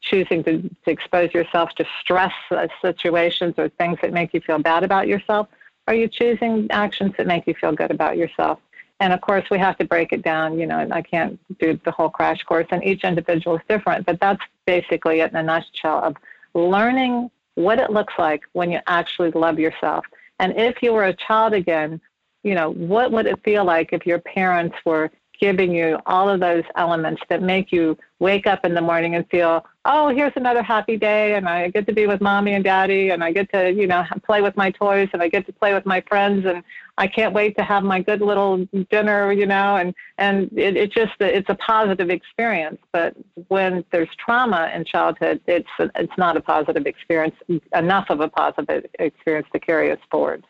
choosing 0.00 0.44
to, 0.44 0.62
to, 0.62 0.90
expose 0.90 1.34
yourself 1.34 1.70
to 1.78 1.84
stress 2.00 2.32
uh, 2.52 2.68
situations 2.80 3.54
or 3.58 3.68
things 3.70 3.98
that 4.02 4.12
make 4.12 4.32
you 4.32 4.40
feel 4.40 4.58
bad 4.58 4.84
about 4.84 5.08
yourself? 5.08 5.48
Are 5.87 5.94
you 5.94 6.08
choosing 6.08 6.68
actions 6.70 7.14
that 7.16 7.26
make 7.26 7.46
you 7.46 7.54
feel 7.54 7.72
good 7.72 7.90
about 7.90 8.16
yourself? 8.16 8.58
And 9.00 9.12
of 9.12 9.20
course, 9.20 9.44
we 9.50 9.58
have 9.58 9.78
to 9.78 9.84
break 9.84 10.12
it 10.12 10.22
down. 10.22 10.58
You 10.58 10.66
know, 10.66 10.78
and 10.78 10.92
I 10.92 11.02
can't 11.02 11.38
do 11.58 11.78
the 11.84 11.90
whole 11.90 12.10
crash 12.10 12.42
course, 12.44 12.66
and 12.70 12.84
each 12.84 13.04
individual 13.04 13.56
is 13.56 13.62
different. 13.68 14.06
But 14.06 14.20
that's 14.20 14.42
basically 14.66 15.20
it 15.20 15.30
in 15.30 15.37
a 15.37 15.42
nutshell 15.42 16.00
of 16.02 16.16
learning 16.54 17.30
what 17.54 17.78
it 17.78 17.90
looks 17.90 18.14
like 18.18 18.42
when 18.52 18.70
you 18.70 18.80
actually 18.87 19.30
love 19.32 19.58
yourself. 19.58 20.04
And 20.38 20.56
if 20.56 20.82
you 20.82 20.92
were 20.92 21.04
a 21.04 21.14
child 21.14 21.52
again, 21.52 22.00
you 22.42 22.54
know, 22.54 22.70
what 22.72 23.12
would 23.12 23.26
it 23.26 23.42
feel 23.44 23.64
like 23.64 23.92
if 23.92 24.06
your 24.06 24.18
parents 24.18 24.76
were 24.84 25.10
giving 25.40 25.75
you 25.75 25.99
all 26.06 26.28
of 26.28 26.40
those 26.40 26.64
elements 26.76 27.23
that 27.28 27.42
make 27.42 27.73
you 27.73 27.97
wake 28.18 28.47
up 28.47 28.64
in 28.64 28.75
the 28.75 28.80
morning 28.80 29.14
and 29.14 29.26
feel, 29.30 29.64
oh, 29.87 30.09
here's 30.09 30.35
another 30.37 30.62
happy 30.62 30.97
day, 30.99 31.35
and 31.35 31.49
I 31.49 31.70
get 31.70 31.87
to 31.87 31.94
be 31.94 32.06
with 32.06 32.20
mommy 32.20 32.52
and 32.52 32.62
daddy, 32.62 33.09
and 33.11 33.25
I 33.25 33.32
get 33.32 33.50
to, 33.52 33.73
you 33.73 33.87
know, 33.87 34.04
play 34.26 34.42
with 34.42 34.56
my 34.56 34.70
toys, 34.70 35.09
and 35.14 35.23
I 35.23 35.28
get 35.28 35.47
to 35.47 35.52
play 35.52 35.73
with 35.73 35.87
my 35.87 36.02
friends, 36.06 36.44
and 36.44 36.62
I 36.99 37.06
can't 37.06 37.32
wait 37.32 37.56
to 37.56 37.64
have 37.64 37.82
my 37.82 38.02
good 38.02 38.20
little 38.20 38.66
dinner, 38.90 39.32
you 39.32 39.47
know, 39.47 39.76
and 39.76 39.94
and 40.18 40.50
it, 40.56 40.76
it 40.76 40.92
just 40.92 41.12
it's 41.20 41.49
a 41.49 41.54
positive 41.54 42.11
experience. 42.11 42.78
But 42.92 43.16
when 43.49 43.82
there's 43.90 44.11
trauma 44.23 44.70
in 44.75 44.85
childhood, 44.85 45.40
it's 45.47 45.68
it's 45.78 46.18
not 46.18 46.37
a 46.37 46.42
positive 46.42 46.87
experience, 46.87 47.35
enough 47.75 48.11
of 48.11 48.20
a 48.20 48.28
positive 48.28 48.85
experience 48.99 49.49
to 49.54 49.59
carry 49.59 49.90
us 49.90 49.99
forward. 50.11 50.44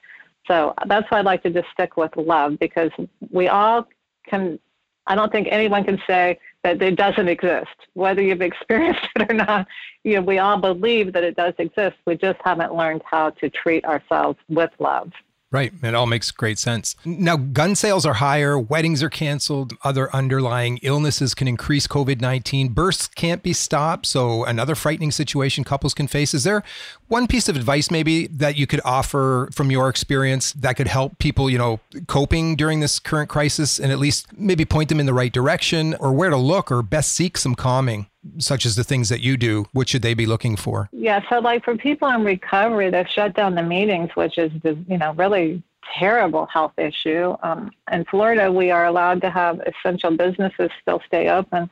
So 0.48 0.74
that's 0.86 1.08
why 1.10 1.20
I'd 1.20 1.26
like 1.26 1.44
to 1.44 1.50
just 1.50 1.68
stick 1.72 1.96
with 1.96 2.16
love 2.16 2.58
because 2.58 2.90
we 3.30 3.46
all 3.46 3.86
can 4.26 4.58
I 5.06 5.14
don't 5.14 5.32
think 5.32 5.48
anyone 5.50 5.84
can 5.84 6.00
say 6.06 6.38
that 6.62 6.80
it 6.82 6.96
doesn't 6.96 7.28
exist, 7.28 7.68
whether 7.94 8.22
you've 8.22 8.42
experienced 8.52 9.06
it 9.16 9.30
or 9.30 9.34
not. 9.34 9.66
You 10.04 10.16
know, 10.16 10.22
we 10.22 10.38
all 10.38 10.58
believe 10.58 11.12
that 11.12 11.24
it 11.24 11.36
does 11.36 11.54
exist. 11.58 11.96
We 12.06 12.16
just 12.16 12.38
haven't 12.44 12.74
learned 12.74 13.02
how 13.04 13.30
to 13.30 13.50
treat 13.50 13.84
ourselves 13.84 14.38
with 14.48 14.70
love. 14.78 15.12
Right. 15.52 15.72
It 15.82 15.96
all 15.96 16.06
makes 16.06 16.30
great 16.30 16.60
sense. 16.60 16.94
Now, 17.04 17.36
gun 17.36 17.74
sales 17.74 18.06
are 18.06 18.14
higher, 18.14 18.56
weddings 18.56 19.02
are 19.02 19.10
canceled, 19.10 19.72
other 19.82 20.14
underlying 20.14 20.78
illnesses 20.82 21.34
can 21.34 21.48
increase 21.48 21.88
COVID 21.88 22.20
19, 22.20 22.68
births 22.68 23.08
can't 23.08 23.42
be 23.42 23.52
stopped. 23.52 24.06
So, 24.06 24.44
another 24.44 24.76
frightening 24.76 25.10
situation 25.10 25.64
couples 25.64 25.92
can 25.92 26.06
face. 26.06 26.34
Is 26.34 26.44
there 26.44 26.62
one 27.10 27.26
piece 27.26 27.48
of 27.48 27.56
advice 27.56 27.90
maybe 27.90 28.28
that 28.28 28.56
you 28.56 28.66
could 28.68 28.80
offer 28.84 29.48
from 29.52 29.70
your 29.70 29.88
experience 29.88 30.52
that 30.52 30.74
could 30.76 30.86
help 30.86 31.18
people, 31.18 31.50
you 31.50 31.58
know, 31.58 31.80
coping 32.06 32.54
during 32.54 32.78
this 32.78 33.00
current 33.00 33.28
crisis 33.28 33.80
and 33.80 33.90
at 33.90 33.98
least 33.98 34.26
maybe 34.38 34.64
point 34.64 34.88
them 34.88 35.00
in 35.00 35.06
the 35.06 35.12
right 35.12 35.32
direction 35.32 35.94
or 35.98 36.12
where 36.12 36.30
to 36.30 36.36
look 36.36 36.70
or 36.70 36.82
best 36.82 37.12
seek 37.12 37.36
some 37.36 37.54
calming? 37.54 38.06
such 38.36 38.66
as 38.66 38.76
the 38.76 38.84
things 38.84 39.08
that 39.08 39.20
you 39.20 39.38
do, 39.38 39.64
what 39.72 39.88
should 39.88 40.02
they 40.02 40.12
be 40.12 40.26
looking 40.26 40.54
for? 40.54 40.90
Yeah, 40.92 41.22
so 41.30 41.38
like 41.38 41.64
for 41.64 41.74
people 41.74 42.06
in 42.08 42.22
recovery, 42.22 42.90
they've 42.90 43.08
shut 43.08 43.34
down 43.34 43.54
the 43.54 43.62
meetings, 43.62 44.10
which 44.14 44.36
is 44.36 44.52
the 44.62 44.76
you 44.88 44.98
know 44.98 45.14
really 45.14 45.62
terrible 45.98 46.44
health 46.46 46.78
issue. 46.78 47.34
Um, 47.42 47.70
in 47.90 48.04
Florida, 48.04 48.52
we 48.52 48.70
are 48.70 48.84
allowed 48.84 49.22
to 49.22 49.30
have 49.30 49.60
essential 49.60 50.14
businesses 50.14 50.70
still 50.82 51.00
stay 51.06 51.30
open. 51.30 51.70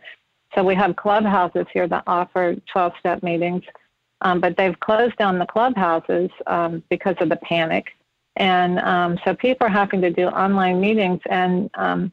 So 0.55 0.65
we 0.65 0.75
have 0.75 0.97
clubhouses 0.97 1.67
here 1.73 1.87
that 1.89 2.05
offer 2.07 2.57
12-step 2.75 3.23
meetings, 3.23 3.65
um, 4.23 4.41
but 4.41 4.57
they've 4.57 4.79
closed 4.81 5.17
down 5.17 5.39
the 5.39 5.47
clubhouses 5.47 6.31
um, 6.47 6.83
because 6.89 7.17
of 7.21 7.29
the 7.29 7.37
panic, 7.37 7.87
and 8.37 8.79
um, 8.81 9.19
so 9.25 9.35
people 9.35 9.67
are 9.67 9.71
having 9.71 10.01
to 10.03 10.11
do 10.11 10.27
online 10.27 10.81
meetings 10.81 11.21
and 11.29 11.71
um, 11.75 12.13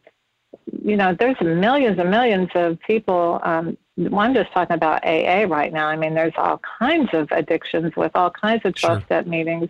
you 0.83 0.95
know, 0.95 1.15
there's 1.17 1.39
millions 1.41 1.99
and 1.99 2.09
millions 2.09 2.49
of 2.55 2.79
people 2.79 3.39
um, 3.43 3.77
I'm 3.97 4.33
just 4.33 4.51
talking 4.51 4.75
about 4.75 5.05
AA 5.05 5.45
right 5.47 5.71
now. 5.71 5.87
I 5.87 5.95
mean, 5.95 6.13
there's 6.13 6.33
all 6.35 6.59
kinds 6.79 7.09
of 7.13 7.31
addictions 7.31 7.95
with 7.95 8.11
all 8.15 8.29
kinds 8.29 8.63
of 8.65 8.75
12 8.75 9.03
step 9.05 9.23
sure. 9.23 9.31
meetings. 9.31 9.69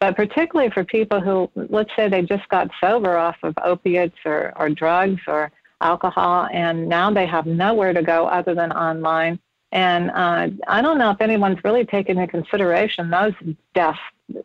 But 0.00 0.16
particularly 0.16 0.70
for 0.70 0.82
people 0.82 1.20
who, 1.20 1.48
let's 1.54 1.94
say 1.94 2.08
they 2.08 2.22
just 2.22 2.48
got 2.48 2.70
sober 2.80 3.16
off 3.16 3.36
of 3.44 3.54
opiates 3.62 4.16
or, 4.24 4.52
or 4.56 4.68
drugs 4.68 5.20
or 5.28 5.52
alcohol, 5.80 6.48
and 6.52 6.88
now 6.88 7.12
they 7.12 7.26
have 7.26 7.46
nowhere 7.46 7.92
to 7.92 8.02
go 8.02 8.26
other 8.26 8.52
than 8.54 8.72
online. 8.72 9.38
And 9.72 10.10
uh, 10.10 10.48
I 10.68 10.82
don't 10.82 10.98
know 10.98 11.10
if 11.10 11.20
anyone's 11.20 11.64
really 11.64 11.86
taken 11.86 12.18
into 12.18 12.30
consideration 12.30 13.10
those 13.10 13.32
deaths. 13.74 13.98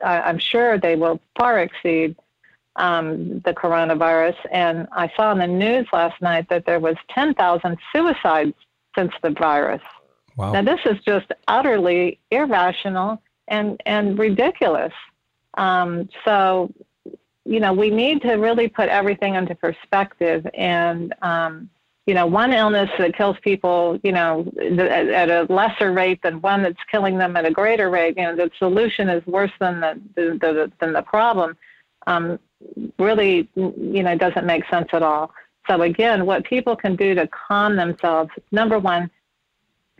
I, 0.03 0.21
I'm 0.21 0.39
sure 0.39 0.77
they 0.77 0.95
will 0.95 1.19
far 1.37 1.59
exceed 1.59 2.15
um, 2.77 3.39
the 3.41 3.53
coronavirus. 3.53 4.37
And 4.51 4.87
I 4.93 5.11
saw 5.15 5.33
in 5.33 5.39
the 5.39 5.47
news 5.47 5.85
last 5.91 6.21
night 6.21 6.47
that 6.49 6.65
there 6.65 6.79
was 6.79 6.95
10,000 7.13 7.77
suicides 7.91 8.53
since 8.97 9.11
the 9.21 9.31
virus. 9.31 9.81
Wow. 10.37 10.53
Now, 10.53 10.61
this 10.61 10.79
is 10.85 10.97
just 11.03 11.27
utterly 11.47 12.19
irrational 12.31 13.21
and, 13.49 13.81
and 13.85 14.17
ridiculous. 14.17 14.93
Um, 15.55 16.07
so, 16.23 16.71
you 17.43 17.59
know, 17.59 17.73
we 17.73 17.89
need 17.89 18.21
to 18.21 18.33
really 18.35 18.69
put 18.69 18.87
everything 18.87 19.35
into 19.35 19.55
perspective. 19.55 20.47
And, 20.53 21.13
um, 21.21 21.69
you 22.07 22.13
know, 22.13 22.25
one 22.25 22.53
illness 22.53 22.89
that 22.97 23.15
kills 23.15 23.35
people, 23.41 23.99
you 24.01 24.13
know, 24.13 24.49
at 24.57 25.29
a 25.29 25.45
lesser 25.53 25.91
rate 25.91 26.21
than 26.23 26.39
one 26.39 26.63
that's 26.63 26.79
killing 26.89 27.17
them 27.17 27.35
at 27.35 27.45
a 27.45 27.51
greater 27.51 27.89
rate, 27.89 28.15
you 28.17 28.23
know, 28.23 28.33
the 28.33 28.49
solution 28.57 29.09
is 29.09 29.25
worse 29.27 29.51
than 29.59 29.81
the, 29.81 30.01
the, 30.15 30.37
the 30.39 30.71
than 30.79 30.93
the 30.93 31.01
problem, 31.01 31.57
um, 32.07 32.39
really, 32.97 33.49
you 33.55 34.03
know, 34.03 34.17
doesn't 34.17 34.45
make 34.45 34.63
sense 34.69 34.87
at 34.93 35.03
all. 35.03 35.33
So, 35.69 35.81
again, 35.81 36.25
what 36.25 36.45
people 36.45 36.77
can 36.77 36.95
do 36.95 37.13
to 37.13 37.27
calm 37.27 37.75
themselves 37.75 38.31
number 38.53 38.79
one, 38.79 39.11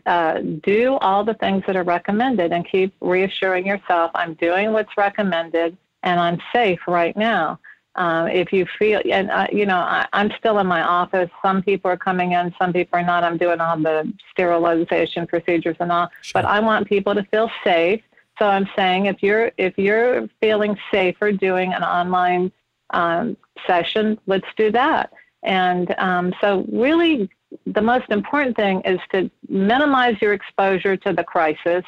uh, 0.06 0.40
do 0.62 0.96
all 1.02 1.24
the 1.24 1.34
things 1.34 1.62
that 1.66 1.76
are 1.76 1.82
recommended 1.82 2.52
and 2.52 2.66
keep 2.66 2.94
reassuring 3.02 3.66
yourself 3.66 4.10
I'm 4.14 4.32
doing 4.34 4.72
what's 4.72 4.96
recommended 4.96 5.76
and 6.02 6.18
I'm 6.18 6.38
safe 6.54 6.80
right 6.88 7.14
now. 7.14 7.60
Uh, 7.98 8.28
if 8.32 8.52
you 8.52 8.64
feel, 8.78 9.00
and 9.10 9.28
uh, 9.28 9.48
you 9.52 9.66
know, 9.66 9.78
I, 9.78 10.06
I'm 10.12 10.30
still 10.38 10.60
in 10.60 10.68
my 10.68 10.82
office. 10.82 11.28
Some 11.42 11.62
people 11.62 11.90
are 11.90 11.96
coming 11.96 12.30
in, 12.30 12.54
some 12.56 12.72
people 12.72 12.96
are 12.96 13.02
not. 13.02 13.24
I'm 13.24 13.36
doing 13.36 13.60
all 13.60 13.76
the 13.76 14.12
sterilization 14.30 15.26
procedures 15.26 15.76
and 15.80 15.90
all, 15.90 16.08
sure. 16.22 16.40
but 16.40 16.48
I 16.48 16.60
want 16.60 16.86
people 16.86 17.12
to 17.16 17.24
feel 17.24 17.50
safe. 17.64 18.00
So 18.38 18.46
I'm 18.46 18.68
saying 18.76 19.06
if 19.06 19.20
you're 19.20 19.50
if 19.58 19.76
you're 19.76 20.28
feeling 20.40 20.78
safer 20.92 21.32
doing 21.32 21.72
an 21.72 21.82
online 21.82 22.52
um, 22.90 23.36
session, 23.66 24.16
let's 24.28 24.46
do 24.56 24.70
that. 24.70 25.12
And 25.42 25.92
um, 25.98 26.32
so, 26.40 26.64
really, 26.70 27.28
the 27.66 27.82
most 27.82 28.10
important 28.10 28.54
thing 28.54 28.80
is 28.82 29.00
to 29.10 29.28
minimize 29.48 30.22
your 30.22 30.34
exposure 30.34 30.96
to 30.98 31.12
the 31.12 31.24
crisis, 31.24 31.84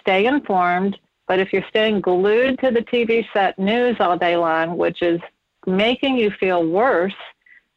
stay 0.00 0.24
informed. 0.24 0.98
But 1.28 1.38
if 1.38 1.52
you're 1.52 1.68
staying 1.68 2.00
glued 2.00 2.58
to 2.60 2.70
the 2.70 2.80
TV 2.80 3.26
set 3.34 3.58
news 3.58 3.96
all 4.00 4.16
day 4.16 4.38
long, 4.38 4.78
which 4.78 5.02
is 5.02 5.20
making 5.66 6.16
you 6.16 6.30
feel 6.30 6.66
worse, 6.66 7.14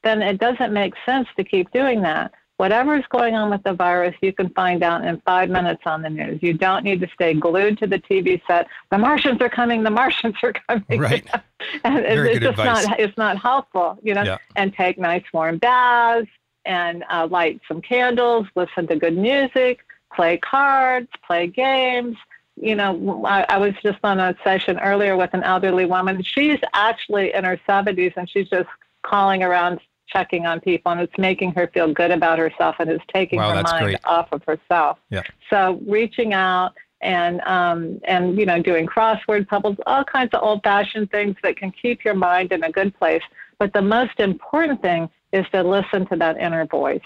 then 0.04 0.22
it 0.22 0.40
doesn't 0.40 0.74
make 0.74 0.94
sense 1.06 1.28
to 1.38 1.44
keep 1.44 1.72
doing 1.72 2.02
that. 2.02 2.32
Whatever 2.58 2.96
is 2.96 3.04
going 3.10 3.34
on 3.34 3.50
with 3.50 3.64
the 3.64 3.74
virus, 3.74 4.16
you 4.22 4.32
can 4.32 4.50
find 4.50 4.84
out 4.84 5.04
in 5.04 5.20
five 5.22 5.50
minutes 5.50 5.82
on 5.86 6.02
the 6.02 6.10
news. 6.10 6.40
You 6.42 6.54
don't 6.54 6.84
need 6.84 7.02
to 7.02 7.08
stay 7.14 7.34
glued 7.34 7.80
to 7.80 7.88
the 7.88 7.98
TV 8.00 8.42
set. 8.46 8.68
The 8.92 8.98
Martians 8.98 9.42
are 9.42 9.50
coming. 9.50 9.82
The 9.84 9.90
Martians 9.90 10.36
are 10.44 10.54
coming. 10.54 10.84
Right. 11.00 11.28
and 11.84 12.04
Very 12.04 12.34
it's 12.34 12.40
just 12.40 12.60
advice. 12.60 12.88
not. 12.88 13.00
It's 13.00 13.18
not 13.18 13.38
helpful, 13.42 13.98
you 14.04 14.14
know. 14.14 14.24
Yeah. 14.24 14.38
And 14.56 14.74
take 14.74 15.00
nice 15.00 15.24
warm 15.34 15.58
baths 15.58 16.30
and 16.66 17.04
uh, 17.10 17.28
light 17.30 17.60
some 17.68 17.82
candles. 17.82 18.48
Listen 18.56 18.86
to 18.88 18.96
good 18.98 19.18
music. 19.18 19.80
Play 20.16 20.38
cards. 20.38 21.10
Play 21.26 21.48
games. 21.48 22.16
You 22.56 22.76
know, 22.76 23.26
I, 23.26 23.46
I 23.50 23.58
was 23.58 23.74
just 23.82 24.00
on 24.04 24.20
a 24.20 24.36
session 24.44 24.80
earlier 24.80 25.18
with 25.18 25.34
an 25.34 25.44
elderly 25.44 25.86
woman. 25.86 26.22
She's 26.22 26.60
actually 26.74 27.34
in 27.34 27.44
her 27.44 27.60
70s, 27.68 28.14
and 28.16 28.30
she's 28.30 28.48
just 28.50 28.70
calling 29.02 29.44
around 29.44 29.80
checking 30.08 30.46
on 30.46 30.60
people 30.60 30.92
and 30.92 31.02
it's 31.02 31.18
making 31.18 31.52
her 31.54 31.68
feel 31.74 31.92
good 31.92 32.12
about 32.12 32.38
herself 32.38 32.76
and 32.80 32.90
it's 32.90 33.04
taking 33.14 33.40
wow, 33.40 33.56
her 33.56 33.64
mind 33.64 33.86
great. 33.86 33.98
off 34.06 34.32
of 34.32 34.44
herself. 34.44 35.00
Yeah. 35.10 35.24
So 35.50 35.82
reaching 35.88 36.34
out 36.34 36.74
and 37.02 37.42
um, 37.42 38.00
and 38.06 38.38
you 38.38 38.46
know 38.46 38.62
doing 38.62 38.86
crossword 38.86 39.48
puzzles, 39.48 39.78
all 39.86 40.04
kinds 40.04 40.30
of 40.34 40.42
old-fashioned 40.42 41.12
things 41.12 41.36
that 41.44 41.58
can 41.58 41.72
keep 41.72 42.04
your 42.04 42.14
mind 42.14 42.52
in 42.52 42.64
a 42.64 42.72
good 42.72 42.98
place. 42.98 43.22
But 43.60 43.74
the 43.74 43.82
most 43.82 44.20
important 44.20 44.82
thing 44.82 45.10
is 45.32 45.46
to 45.52 45.64
listen 45.64 46.06
to 46.08 46.16
that 46.18 46.38
inner 46.38 46.66
voice. 46.66 47.02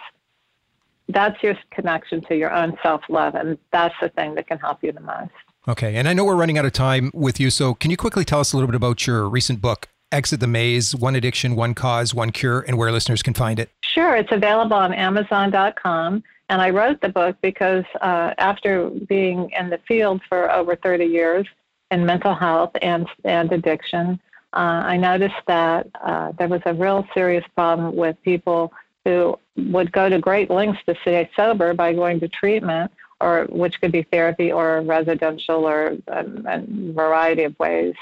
That's 1.10 1.42
your 1.42 1.58
connection 1.72 2.22
to 2.26 2.36
your 2.36 2.54
own 2.54 2.78
self-love, 2.84 3.36
and 3.36 3.58
that's 3.72 3.96
the 4.02 4.10
thing 4.10 4.36
that 4.36 4.48
can 4.48 4.60
help 4.60 4.84
you 4.84 4.92
the 4.92 5.02
most. 5.02 5.32
Okay, 5.68 5.96
and 5.96 6.08
I 6.08 6.14
know 6.14 6.24
we're 6.24 6.36
running 6.36 6.58
out 6.58 6.66
of 6.66 6.74
time 6.74 7.12
with 7.14 7.40
you, 7.40 7.50
so 7.50 7.74
can 7.74 7.92
you 7.92 7.98
quickly 7.98 8.24
tell 8.24 8.40
us 8.40 8.54
a 8.54 8.56
little 8.56 8.68
bit 8.68 8.76
about 8.76 9.06
your 9.06 9.28
recent 9.28 9.62
book, 9.62 9.88
Exit 10.12 10.40
the 10.40 10.48
Maze, 10.48 10.96
One 10.96 11.16
Addiction, 11.16 11.56
One 11.56 11.74
Cause, 11.74 12.14
One 12.14 12.32
Cure, 12.32 12.64
and 12.68 12.78
where 12.78 12.92
listeners 12.92 13.22
can 13.22 13.34
find 13.34 13.60
it? 13.60 13.70
Sure. 13.82 14.16
It's 14.16 14.32
available 14.32 14.78
on 14.78 14.94
Amazon.com. 14.94 16.24
And 16.50 16.62
I 16.62 16.70
wrote 16.70 17.02
the 17.02 17.10
book 17.10 17.36
because 17.42 17.84
uh, 18.00 18.34
after 18.38 18.90
being 18.90 19.52
in 19.60 19.70
the 19.70 19.80
field 19.88 20.22
for 20.30 20.50
over 20.52 20.76
30 20.78 21.06
years 21.06 21.46
in 21.92 22.06
mental 22.06 22.34
health 22.34 22.72
and, 22.82 23.06
and 23.26 23.52
addiction, 23.52 24.20
uh, 24.54 24.84
I 24.86 24.96
noticed 24.96 25.36
that 25.48 25.88
uh, 26.02 26.32
there 26.38 26.48
was 26.48 26.62
a 26.66 26.74
real 26.74 27.06
serious 27.14 27.44
problem 27.56 27.96
with 27.96 28.16
people 28.24 28.72
who 29.08 29.40
would 29.72 29.92
go 29.92 30.10
to 30.10 30.20
great 30.20 30.50
lengths 30.50 30.82
to 30.86 30.96
stay 31.02 31.30
sober 31.36 31.74
by 31.74 31.94
going 31.94 32.20
to 32.20 32.28
treatment, 32.28 32.92
or 33.22 33.48
which 33.50 33.80
could 33.80 33.92
be 33.92 34.04
therapy 34.12 34.52
or 34.52 34.82
residential 34.82 35.68
or 35.68 35.98
a, 36.08 36.20
um, 36.20 36.46
a 36.46 36.94
variety 36.94 37.44
of 37.44 37.58
ways. 37.58 37.96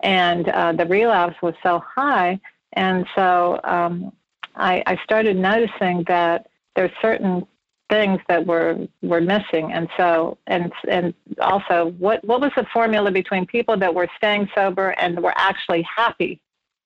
And 0.00 0.48
uh, 0.48 0.72
the 0.72 0.86
relapse 0.86 1.36
was 1.42 1.54
so 1.62 1.80
high, 1.96 2.40
and 2.74 3.06
so 3.14 3.60
um, 3.64 4.12
I, 4.56 4.82
I 4.86 4.96
started 5.04 5.36
noticing 5.36 6.04
that 6.08 6.48
there's 6.74 6.92
certain 7.00 7.46
things 7.88 8.20
that 8.28 8.44
were 8.44 8.86
were 9.00 9.22
missing 9.22 9.72
and 9.72 9.88
so 9.96 10.36
and 10.46 10.70
and 10.88 11.14
also 11.40 11.94
what 11.98 12.22
what 12.22 12.38
was 12.38 12.52
the 12.54 12.66
formula 12.70 13.10
between 13.10 13.46
people 13.46 13.78
that 13.78 13.94
were 13.94 14.06
staying 14.18 14.46
sober 14.54 14.90
and 14.98 15.18
were 15.20 15.32
actually 15.36 15.82
happy 15.96 16.38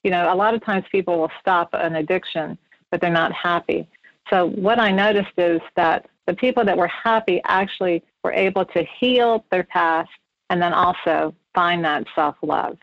you 0.05 0.13
know 0.13 0.33
a 0.33 0.37
lot 0.37 0.55
of 0.55 0.65
times 0.65 0.85
people 0.93 1.19
will 1.19 1.33
stop 1.41 1.69
an 1.73 1.97
addiction 1.97 2.57
but 2.93 3.01
they're 3.01 3.11
not 3.11 3.33
happy 3.33 3.89
so 4.31 4.47
what 4.51 4.79
i 4.79 4.93
noticed 4.93 5.33
is 5.37 5.61
that 5.75 6.07
the 6.27 6.35
people 6.35 6.65
that 6.65 6.79
were 6.79 6.87
happy 6.87 7.41
actually 7.47 8.05
were 8.23 8.33
able 8.33 8.65
to 8.65 8.87
heal 9.01 9.45
their 9.51 9.65
past 9.65 10.11
and 10.51 10.63
then 10.63 10.73
also 10.73 11.35
find 11.53 11.85
that 11.85 12.07
self 12.15 12.37
love 12.43 12.79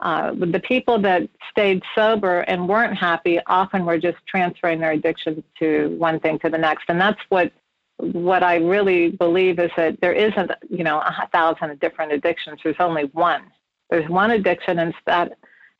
uh, 0.00 0.32
the 0.32 0.60
people 0.60 1.00
that 1.00 1.28
stayed 1.50 1.82
sober 1.94 2.40
and 2.40 2.68
weren't 2.68 2.96
happy 2.96 3.40
often 3.46 3.84
were 3.84 3.98
just 3.98 4.18
transferring 4.28 4.78
their 4.78 4.92
addiction 4.92 5.42
to 5.58 5.88
one 5.98 6.20
thing 6.20 6.38
to 6.38 6.48
the 6.48 6.58
next, 6.58 6.84
and 6.88 7.00
that's 7.00 7.20
what 7.30 7.52
what 7.96 8.44
I 8.44 8.58
really 8.58 9.10
believe 9.10 9.58
is 9.58 9.72
that 9.76 10.00
there 10.00 10.12
isn't 10.12 10.52
you 10.70 10.84
know 10.84 10.98
a 10.98 11.28
thousand 11.32 11.80
different 11.80 12.12
addictions. 12.12 12.60
There's 12.62 12.76
only 12.78 13.04
one. 13.06 13.50
There's 13.90 14.08
one 14.08 14.30
addiction, 14.30 14.78
and 14.78 14.90
it's 14.90 14.98
that 15.06 15.32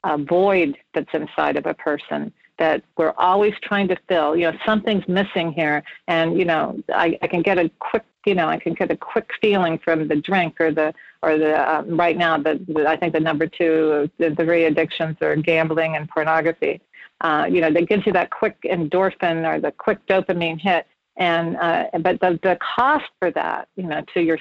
uh, 0.02 0.16
void 0.16 0.76
that's 0.94 1.14
inside 1.14 1.56
of 1.56 1.66
a 1.66 1.74
person 1.74 2.32
that 2.58 2.82
we're 2.96 3.14
always 3.18 3.54
trying 3.62 3.88
to 3.88 3.96
fill. 4.08 4.36
You 4.36 4.50
know, 4.50 4.58
something's 4.66 5.06
missing 5.08 5.52
here, 5.52 5.82
and 6.06 6.38
you 6.38 6.44
know, 6.44 6.80
I, 6.92 7.18
I 7.22 7.26
can 7.26 7.42
get 7.42 7.58
a 7.58 7.70
quick 7.78 8.04
you 8.28 8.34
know, 8.34 8.48
I 8.48 8.58
can 8.58 8.74
get 8.74 8.90
a 8.90 8.96
quick 8.96 9.30
feeling 9.40 9.78
from 9.78 10.06
the 10.06 10.16
drink 10.16 10.60
or 10.60 10.70
the 10.70 10.92
or 11.22 11.38
the 11.38 11.54
um, 11.72 11.96
right 11.96 12.16
now 12.16 12.36
the, 12.36 12.60
the, 12.68 12.86
I 12.86 12.96
think 12.96 13.14
the 13.14 13.20
number 13.20 13.46
two 13.46 14.10
the 14.18 14.34
three 14.34 14.64
addictions 14.64 15.16
are 15.22 15.34
gambling 15.34 15.96
and 15.96 16.08
pornography. 16.08 16.80
Uh, 17.22 17.46
you 17.50 17.60
know, 17.60 17.72
that 17.72 17.88
gives 17.88 18.06
you 18.06 18.12
that 18.12 18.30
quick 18.30 18.60
endorphin 18.62 19.48
or 19.48 19.60
the 19.60 19.72
quick 19.72 20.04
dopamine 20.06 20.60
hit. 20.60 20.86
And 21.16 21.56
uh, 21.56 21.86
but 22.00 22.20
the 22.20 22.38
the 22.42 22.58
cost 22.76 23.06
for 23.18 23.30
that, 23.32 23.68
you 23.76 23.84
know, 23.84 24.02
to 24.14 24.20
your 24.20 24.38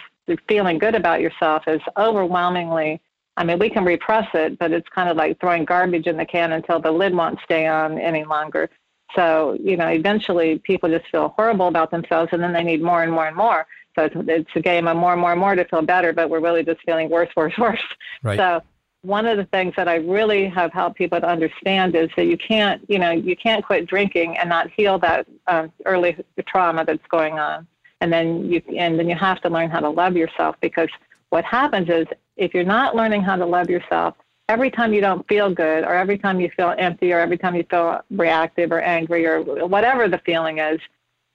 feeling 0.47 0.77
good 0.77 0.93
about 0.93 1.21
yourself 1.21 1.63
is 1.67 1.81
overwhelmingly. 1.97 3.01
I 3.37 3.43
mean, 3.43 3.59
we 3.59 3.69
can 3.69 3.85
repress 3.85 4.27
it, 4.33 4.57
but 4.57 4.71
it's 4.71 4.89
kind 4.89 5.09
of 5.09 5.15
like 5.15 5.39
throwing 5.39 5.63
garbage 5.63 6.07
in 6.07 6.17
the 6.17 6.25
can 6.25 6.53
until 6.53 6.81
the 6.81 6.91
lid 6.91 7.15
won't 7.15 7.39
stay 7.43 7.67
on 7.67 7.99
any 7.99 8.23
longer. 8.23 8.69
So, 9.15 9.57
you 9.61 9.77
know, 9.77 9.87
eventually 9.87 10.59
people 10.59 10.89
just 10.89 11.09
feel 11.09 11.29
horrible 11.37 11.67
about 11.67 11.91
themselves 11.91 12.29
and 12.33 12.41
then 12.41 12.51
they 12.51 12.63
need 12.63 12.81
more 12.81 13.03
and 13.03 13.11
more 13.11 13.27
and 13.27 13.37
more. 13.37 13.67
So 13.95 14.05
it's, 14.05 14.15
it's 14.27 14.49
a 14.55 14.59
game 14.59 14.87
of 14.87 14.97
more 14.97 15.13
and 15.13 15.21
more 15.21 15.31
and 15.31 15.39
more 15.39 15.55
to 15.55 15.63
feel 15.65 15.83
better, 15.83 16.13
but 16.13 16.29
we're 16.29 16.39
really 16.39 16.63
just 16.63 16.81
feeling 16.81 17.09
worse, 17.09 17.29
worse, 17.37 17.55
worse. 17.59 17.81
Right. 18.23 18.37
So 18.37 18.61
one 19.01 19.27
of 19.27 19.37
the 19.37 19.45
things 19.45 19.73
that 19.77 19.87
I 19.87 19.95
really 19.95 20.49
have 20.49 20.73
helped 20.73 20.97
people 20.97 21.21
to 21.21 21.27
understand 21.27 21.95
is 21.95 22.09
that 22.17 22.25
you 22.25 22.37
can't, 22.37 22.83
you 22.89 22.97
know, 22.97 23.11
you 23.11 23.35
can't 23.35 23.63
quit 23.63 23.85
drinking 23.85 24.37
and 24.37 24.49
not 24.49 24.69
heal 24.75 24.97
that 24.99 25.27
um, 25.45 25.71
early 25.85 26.17
trauma 26.47 26.83
that's 26.85 27.05
going 27.09 27.37
on. 27.39 27.67
And 28.01 28.11
then 28.11 28.51
you, 28.51 28.61
and 28.75 28.99
then 28.99 29.07
you 29.09 29.15
have 29.15 29.41
to 29.41 29.49
learn 29.49 29.69
how 29.69 29.79
to 29.79 29.89
love 29.89 30.15
yourself 30.15 30.55
because 30.61 30.89
what 31.29 31.43
happens 31.43 31.89
is 31.89 32.07
if 32.35 32.53
you're 32.53 32.63
not 32.63 32.95
learning 32.95 33.21
how 33.21 33.35
to 33.35 33.45
love 33.45 33.69
yourself, 33.69 34.15
every 34.49 34.71
time 34.71 34.93
you 34.93 35.01
don't 35.01 35.27
feel 35.27 35.53
good 35.53 35.83
or 35.83 35.93
every 35.93 36.17
time 36.17 36.39
you 36.39 36.49
feel 36.55 36.73
empty 36.77 37.11
or 37.11 37.19
every 37.19 37.37
time 37.37 37.55
you 37.55 37.65
feel 37.69 37.99
reactive 38.11 38.71
or 38.71 38.79
angry 38.79 39.25
or 39.25 39.41
whatever 39.67 40.07
the 40.07 40.19
feeling 40.19 40.59
is, 40.59 40.79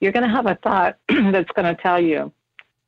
you're 0.01 0.13
going 0.13 0.27
to 0.27 0.35
have 0.35 0.47
a 0.47 0.55
thought 0.57 0.97
that's 1.09 1.51
going 1.53 1.75
to 1.75 1.81
tell 1.81 2.01
you, 2.01 2.33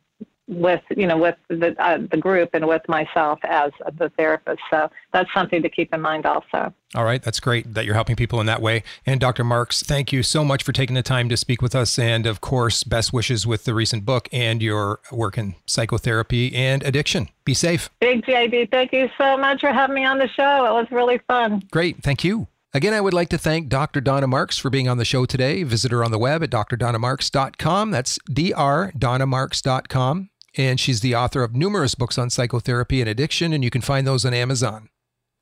with 0.51 0.82
you 0.95 1.08
know 1.08 1.17
with 1.17 1.38
the 1.47 1.75
uh, 1.82 1.99
the 2.12 2.17
group 2.17 2.49
and 2.54 2.67
with 2.67 2.82
myself 2.88 3.39
as 3.43 3.71
the 3.97 4.10
therapist. 4.17 4.62
So 4.69 4.89
that's 5.13 5.32
something 5.34 5.62
to 5.62 5.69
keep 5.69 5.93
in 5.93 6.01
mind 6.01 6.25
also. 6.25 6.73
All 6.93 7.06
right, 7.06 7.23
that's 7.23 7.39
great 7.39 7.73
that 7.73 7.86
you're 7.86 7.95
helping 7.95 8.17
people 8.17 8.41
in 8.41 8.47
that 8.47 8.62
way. 8.62 8.84
And 9.06 9.19
Dr. 9.19 9.45
Marks, 9.45 9.82
thank 9.82 10.12
you 10.12 10.23
so 10.23 10.43
much 10.43 10.63
for 10.63 10.73
taking 10.73 10.93
the 10.93 11.01
time 11.01 11.30
to 11.30 11.38
speak 11.38 11.62
with 11.62 11.73
us. 11.73 11.97
And 11.97 12.25
of 12.25 12.41
course, 12.41 12.84
best 12.84 13.13
wishes 13.13 13.47
with 13.47 13.63
the 13.63 13.73
recent 13.73 14.04
book 14.04 14.27
and 14.34 14.62
your 14.62 14.99
work 15.10 15.38
in 15.38 15.56
psychotherapy 15.65 16.54
and 16.54 16.84
addiction. 16.84 17.30
Be 17.45 17.54
safe. 17.54 17.89
Big 18.01 18.25
JD, 18.25 18.71
thank 18.71 18.91
you 18.91 19.10
so 19.17 19.38
much 19.38 19.62
for 19.62 19.71
having 19.71 19.95
me 19.95 20.04
on 20.04 20.17
the 20.17 20.27
show. 20.27 20.65
It 20.65 20.73
was 20.73 20.88
really 20.91 21.19
fun. 21.27 21.63
Great, 21.71 22.04
thank 22.04 22.25
you. 22.25 22.47
Again, 22.73 22.93
I 22.93 23.01
would 23.01 23.13
like 23.13 23.29
to 23.29 23.38
thank 23.38 23.67
Dr. 23.67 23.99
Donna 23.99 24.27
Marks 24.27 24.57
for 24.57 24.69
being 24.69 24.88
on 24.88 24.97
the 24.97 25.05
show 25.05 25.25
today. 25.25 25.63
Visit 25.63 25.91
her 25.91 26.03
on 26.03 26.12
the 26.12 26.17
web 26.17 26.41
at 26.41 26.51
drdonnamarks.com. 26.51 27.91
That's 27.91 28.17
drdonnamarks.com 28.29 30.29
and 30.57 30.79
she's 30.79 31.01
the 31.01 31.15
author 31.15 31.43
of 31.43 31.55
numerous 31.55 31.95
books 31.95 32.17
on 32.17 32.29
psychotherapy 32.29 33.01
and 33.01 33.10
addiction, 33.10 33.53
and 33.53 33.63
you 33.63 33.69
can 33.69 33.81
find 33.81 34.05
those 34.05 34.25
on 34.25 34.34
Amazon. 34.34 34.89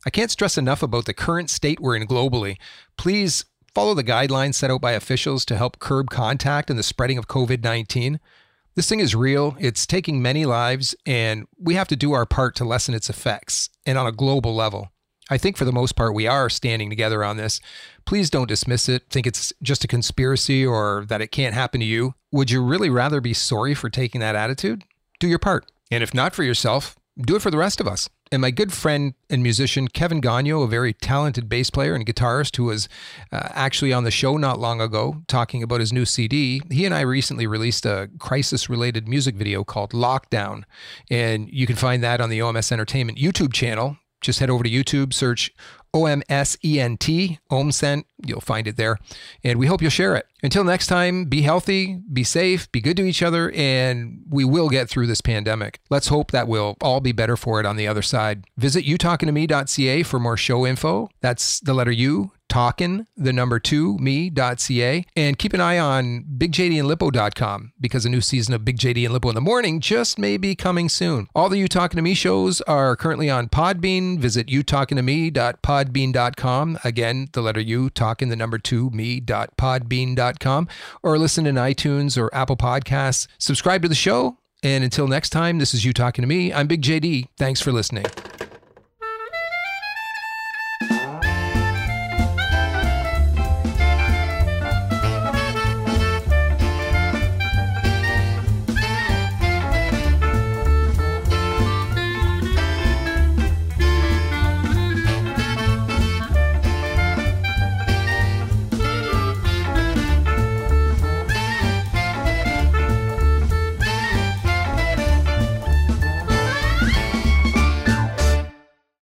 I 0.05 0.09
can't 0.09 0.31
stress 0.31 0.57
enough 0.57 0.83
about 0.83 1.05
the 1.05 1.13
current 1.13 1.49
state 1.49 1.79
we're 1.79 1.95
in 1.95 2.07
globally. 2.07 2.57
Please 2.97 3.45
follow 3.75 3.93
the 3.93 4.03
guidelines 4.03 4.55
set 4.55 4.71
out 4.71 4.81
by 4.81 4.91
officials 4.91 5.45
to 5.45 5.57
help 5.57 5.79
curb 5.79 6.09
contact 6.09 6.69
and 6.69 6.79
the 6.79 6.83
spreading 6.83 7.17
of 7.17 7.27
COVID 7.27 7.63
19. 7.63 8.19
This 8.75 8.87
thing 8.87 8.99
is 8.99 9.15
real, 9.15 9.57
it's 9.59 9.85
taking 9.85 10.21
many 10.21 10.45
lives, 10.45 10.95
and 11.05 11.47
we 11.57 11.73
have 11.73 11.87
to 11.89 11.95
do 11.95 12.13
our 12.13 12.25
part 12.25 12.55
to 12.55 12.65
lessen 12.65 12.93
its 12.93 13.09
effects, 13.09 13.69
and 13.85 13.97
on 13.97 14.07
a 14.07 14.11
global 14.11 14.55
level. 14.55 14.91
I 15.29 15.37
think 15.37 15.57
for 15.57 15.65
the 15.65 15.71
most 15.71 15.95
part, 15.95 16.13
we 16.13 16.27
are 16.27 16.49
standing 16.49 16.89
together 16.89 17.23
on 17.23 17.37
this. 17.37 17.61
Please 18.05 18.29
don't 18.29 18.47
dismiss 18.47 18.89
it, 18.89 19.03
think 19.09 19.27
it's 19.27 19.53
just 19.61 19.83
a 19.83 19.87
conspiracy 19.87 20.65
or 20.65 21.05
that 21.07 21.21
it 21.21 21.31
can't 21.31 21.53
happen 21.53 21.79
to 21.79 21.85
you. 21.85 22.15
Would 22.31 22.51
you 22.51 22.63
really 22.63 22.89
rather 22.89 23.21
be 23.21 23.33
sorry 23.33 23.73
for 23.73 23.89
taking 23.89 24.21
that 24.21 24.35
attitude? 24.35 24.83
do 25.19 25.27
your 25.27 25.39
part. 25.39 25.69
And 25.91 26.01
if 26.01 26.13
not 26.13 26.33
for 26.33 26.43
yourself, 26.43 26.95
do 27.17 27.35
it 27.35 27.41
for 27.41 27.51
the 27.51 27.57
rest 27.57 27.79
of 27.79 27.87
us. 27.87 28.09
And 28.31 28.41
my 28.41 28.51
good 28.51 28.71
friend 28.71 29.15
and 29.29 29.41
musician 29.41 29.87
Kevin 29.87 30.21
Gagno, 30.21 30.63
a 30.63 30.67
very 30.67 30.93
talented 30.93 31.49
bass 31.49 31.71
player 31.71 31.95
and 31.95 32.05
guitarist 32.05 32.55
who 32.55 32.65
was 32.65 32.87
uh, 33.31 33.49
actually 33.53 33.91
on 33.91 34.03
the 34.03 34.11
show 34.11 34.37
not 34.37 34.59
long 34.59 34.79
ago 34.79 35.23
talking 35.27 35.63
about 35.63 35.79
his 35.79 35.91
new 35.91 36.05
CD, 36.05 36.61
he 36.69 36.85
and 36.85 36.93
I 36.93 37.01
recently 37.01 37.47
released 37.47 37.87
a 37.87 38.09
crisis 38.19 38.69
related 38.69 39.07
music 39.07 39.35
video 39.35 39.63
called 39.63 39.91
Lockdown. 39.91 40.63
And 41.09 41.49
you 41.51 41.65
can 41.65 41.75
find 41.75 42.03
that 42.03 42.21
on 42.21 42.29
the 42.29 42.39
OMS 42.39 42.71
Entertainment 42.71 43.17
YouTube 43.17 43.51
channel. 43.51 43.97
Just 44.21 44.39
head 44.39 44.49
over 44.49 44.63
to 44.63 44.69
YouTube, 44.69 45.13
search 45.13 45.51
O 45.93 46.05
M 46.05 46.21
S 46.29 46.57
E 46.63 46.79
N 46.79 46.97
T, 46.97 47.39
OMSENT. 47.51 48.03
You'll 48.25 48.41
find 48.41 48.67
it 48.67 48.77
there. 48.77 48.97
And 49.43 49.59
we 49.59 49.67
hope 49.67 49.81
you'll 49.81 49.91
share 49.91 50.15
it. 50.15 50.25
Until 50.43 50.63
next 50.63 50.87
time, 50.87 51.25
be 51.25 51.41
healthy, 51.41 52.01
be 52.11 52.23
safe, 52.23 52.71
be 52.71 52.81
good 52.81 52.97
to 52.97 53.03
each 53.03 53.23
other, 53.23 53.51
and 53.51 54.23
we 54.29 54.45
will 54.45 54.69
get 54.69 54.89
through 54.89 55.07
this 55.07 55.21
pandemic. 55.21 55.79
Let's 55.89 56.07
hope 56.07 56.31
that 56.31 56.47
we'll 56.47 56.77
all 56.81 57.01
be 57.01 57.11
better 57.11 57.35
for 57.35 57.59
it 57.59 57.65
on 57.65 57.75
the 57.75 57.87
other 57.87 58.01
side. 58.01 58.45
Visit 58.57 58.85
youtalkingtome.ca 58.85 60.03
for 60.03 60.19
more 60.19 60.37
show 60.37 60.65
info. 60.65 61.09
That's 61.21 61.59
the 61.59 61.73
letter 61.73 61.91
U, 61.91 62.31
talkin, 62.49 63.07
the 63.15 63.31
number 63.31 63.59
two, 63.59 63.97
me.ca. 63.99 65.05
And 65.15 65.39
keep 65.39 65.53
an 65.53 65.61
eye 65.61 65.79
on 65.79 66.25
bigjdandlipo.com 66.37 67.73
because 67.79 68.05
a 68.05 68.09
new 68.09 68.19
season 68.21 68.53
of 68.53 68.65
Big 68.65 68.77
JD 68.77 69.05
and 69.05 69.15
Lipo 69.15 69.29
in 69.29 69.35
the 69.35 69.41
Morning 69.41 69.79
just 69.79 70.19
may 70.19 70.37
be 70.37 70.55
coming 70.55 70.89
soon. 70.89 71.27
All 71.33 71.49
the 71.49 71.57
You 71.57 71.67
Talking 71.67 71.97
to 71.97 72.01
Me 72.01 72.13
shows 72.13 72.61
are 72.61 72.95
currently 72.95 73.29
on 73.29 73.49
Podbean. 73.49 74.19
Visit 74.19 74.47
youtalkingtome.podbean.com. 74.47 76.79
Again, 76.83 77.29
the 77.31 77.41
letter 77.41 77.61
U, 77.61 77.89
talking 77.89 78.29
the 78.29 78.35
number 78.35 78.57
two, 78.57 78.89
me.podbean.com. 78.89 80.67
Or 81.03 81.17
listen 81.17 81.45
in 81.45 81.55
iTunes 81.55 82.17
or 82.17 82.33
Apple 82.35 82.57
Podcasts. 82.57 83.27
Subscribe 83.37 83.81
to 83.83 83.87
the 83.87 83.95
show. 83.95 84.37
And 84.61 84.83
until 84.83 85.07
next 85.07 85.29
time, 85.29 85.59
this 85.59 85.73
is 85.73 85.85
You 85.85 85.93
Talking 85.93 86.23
to 86.23 86.27
Me. 86.27 86.51
I'm 86.51 86.67
Big 86.67 86.81
JD. 86.81 87.29
Thanks 87.37 87.61
for 87.61 87.71
listening. 87.71 88.03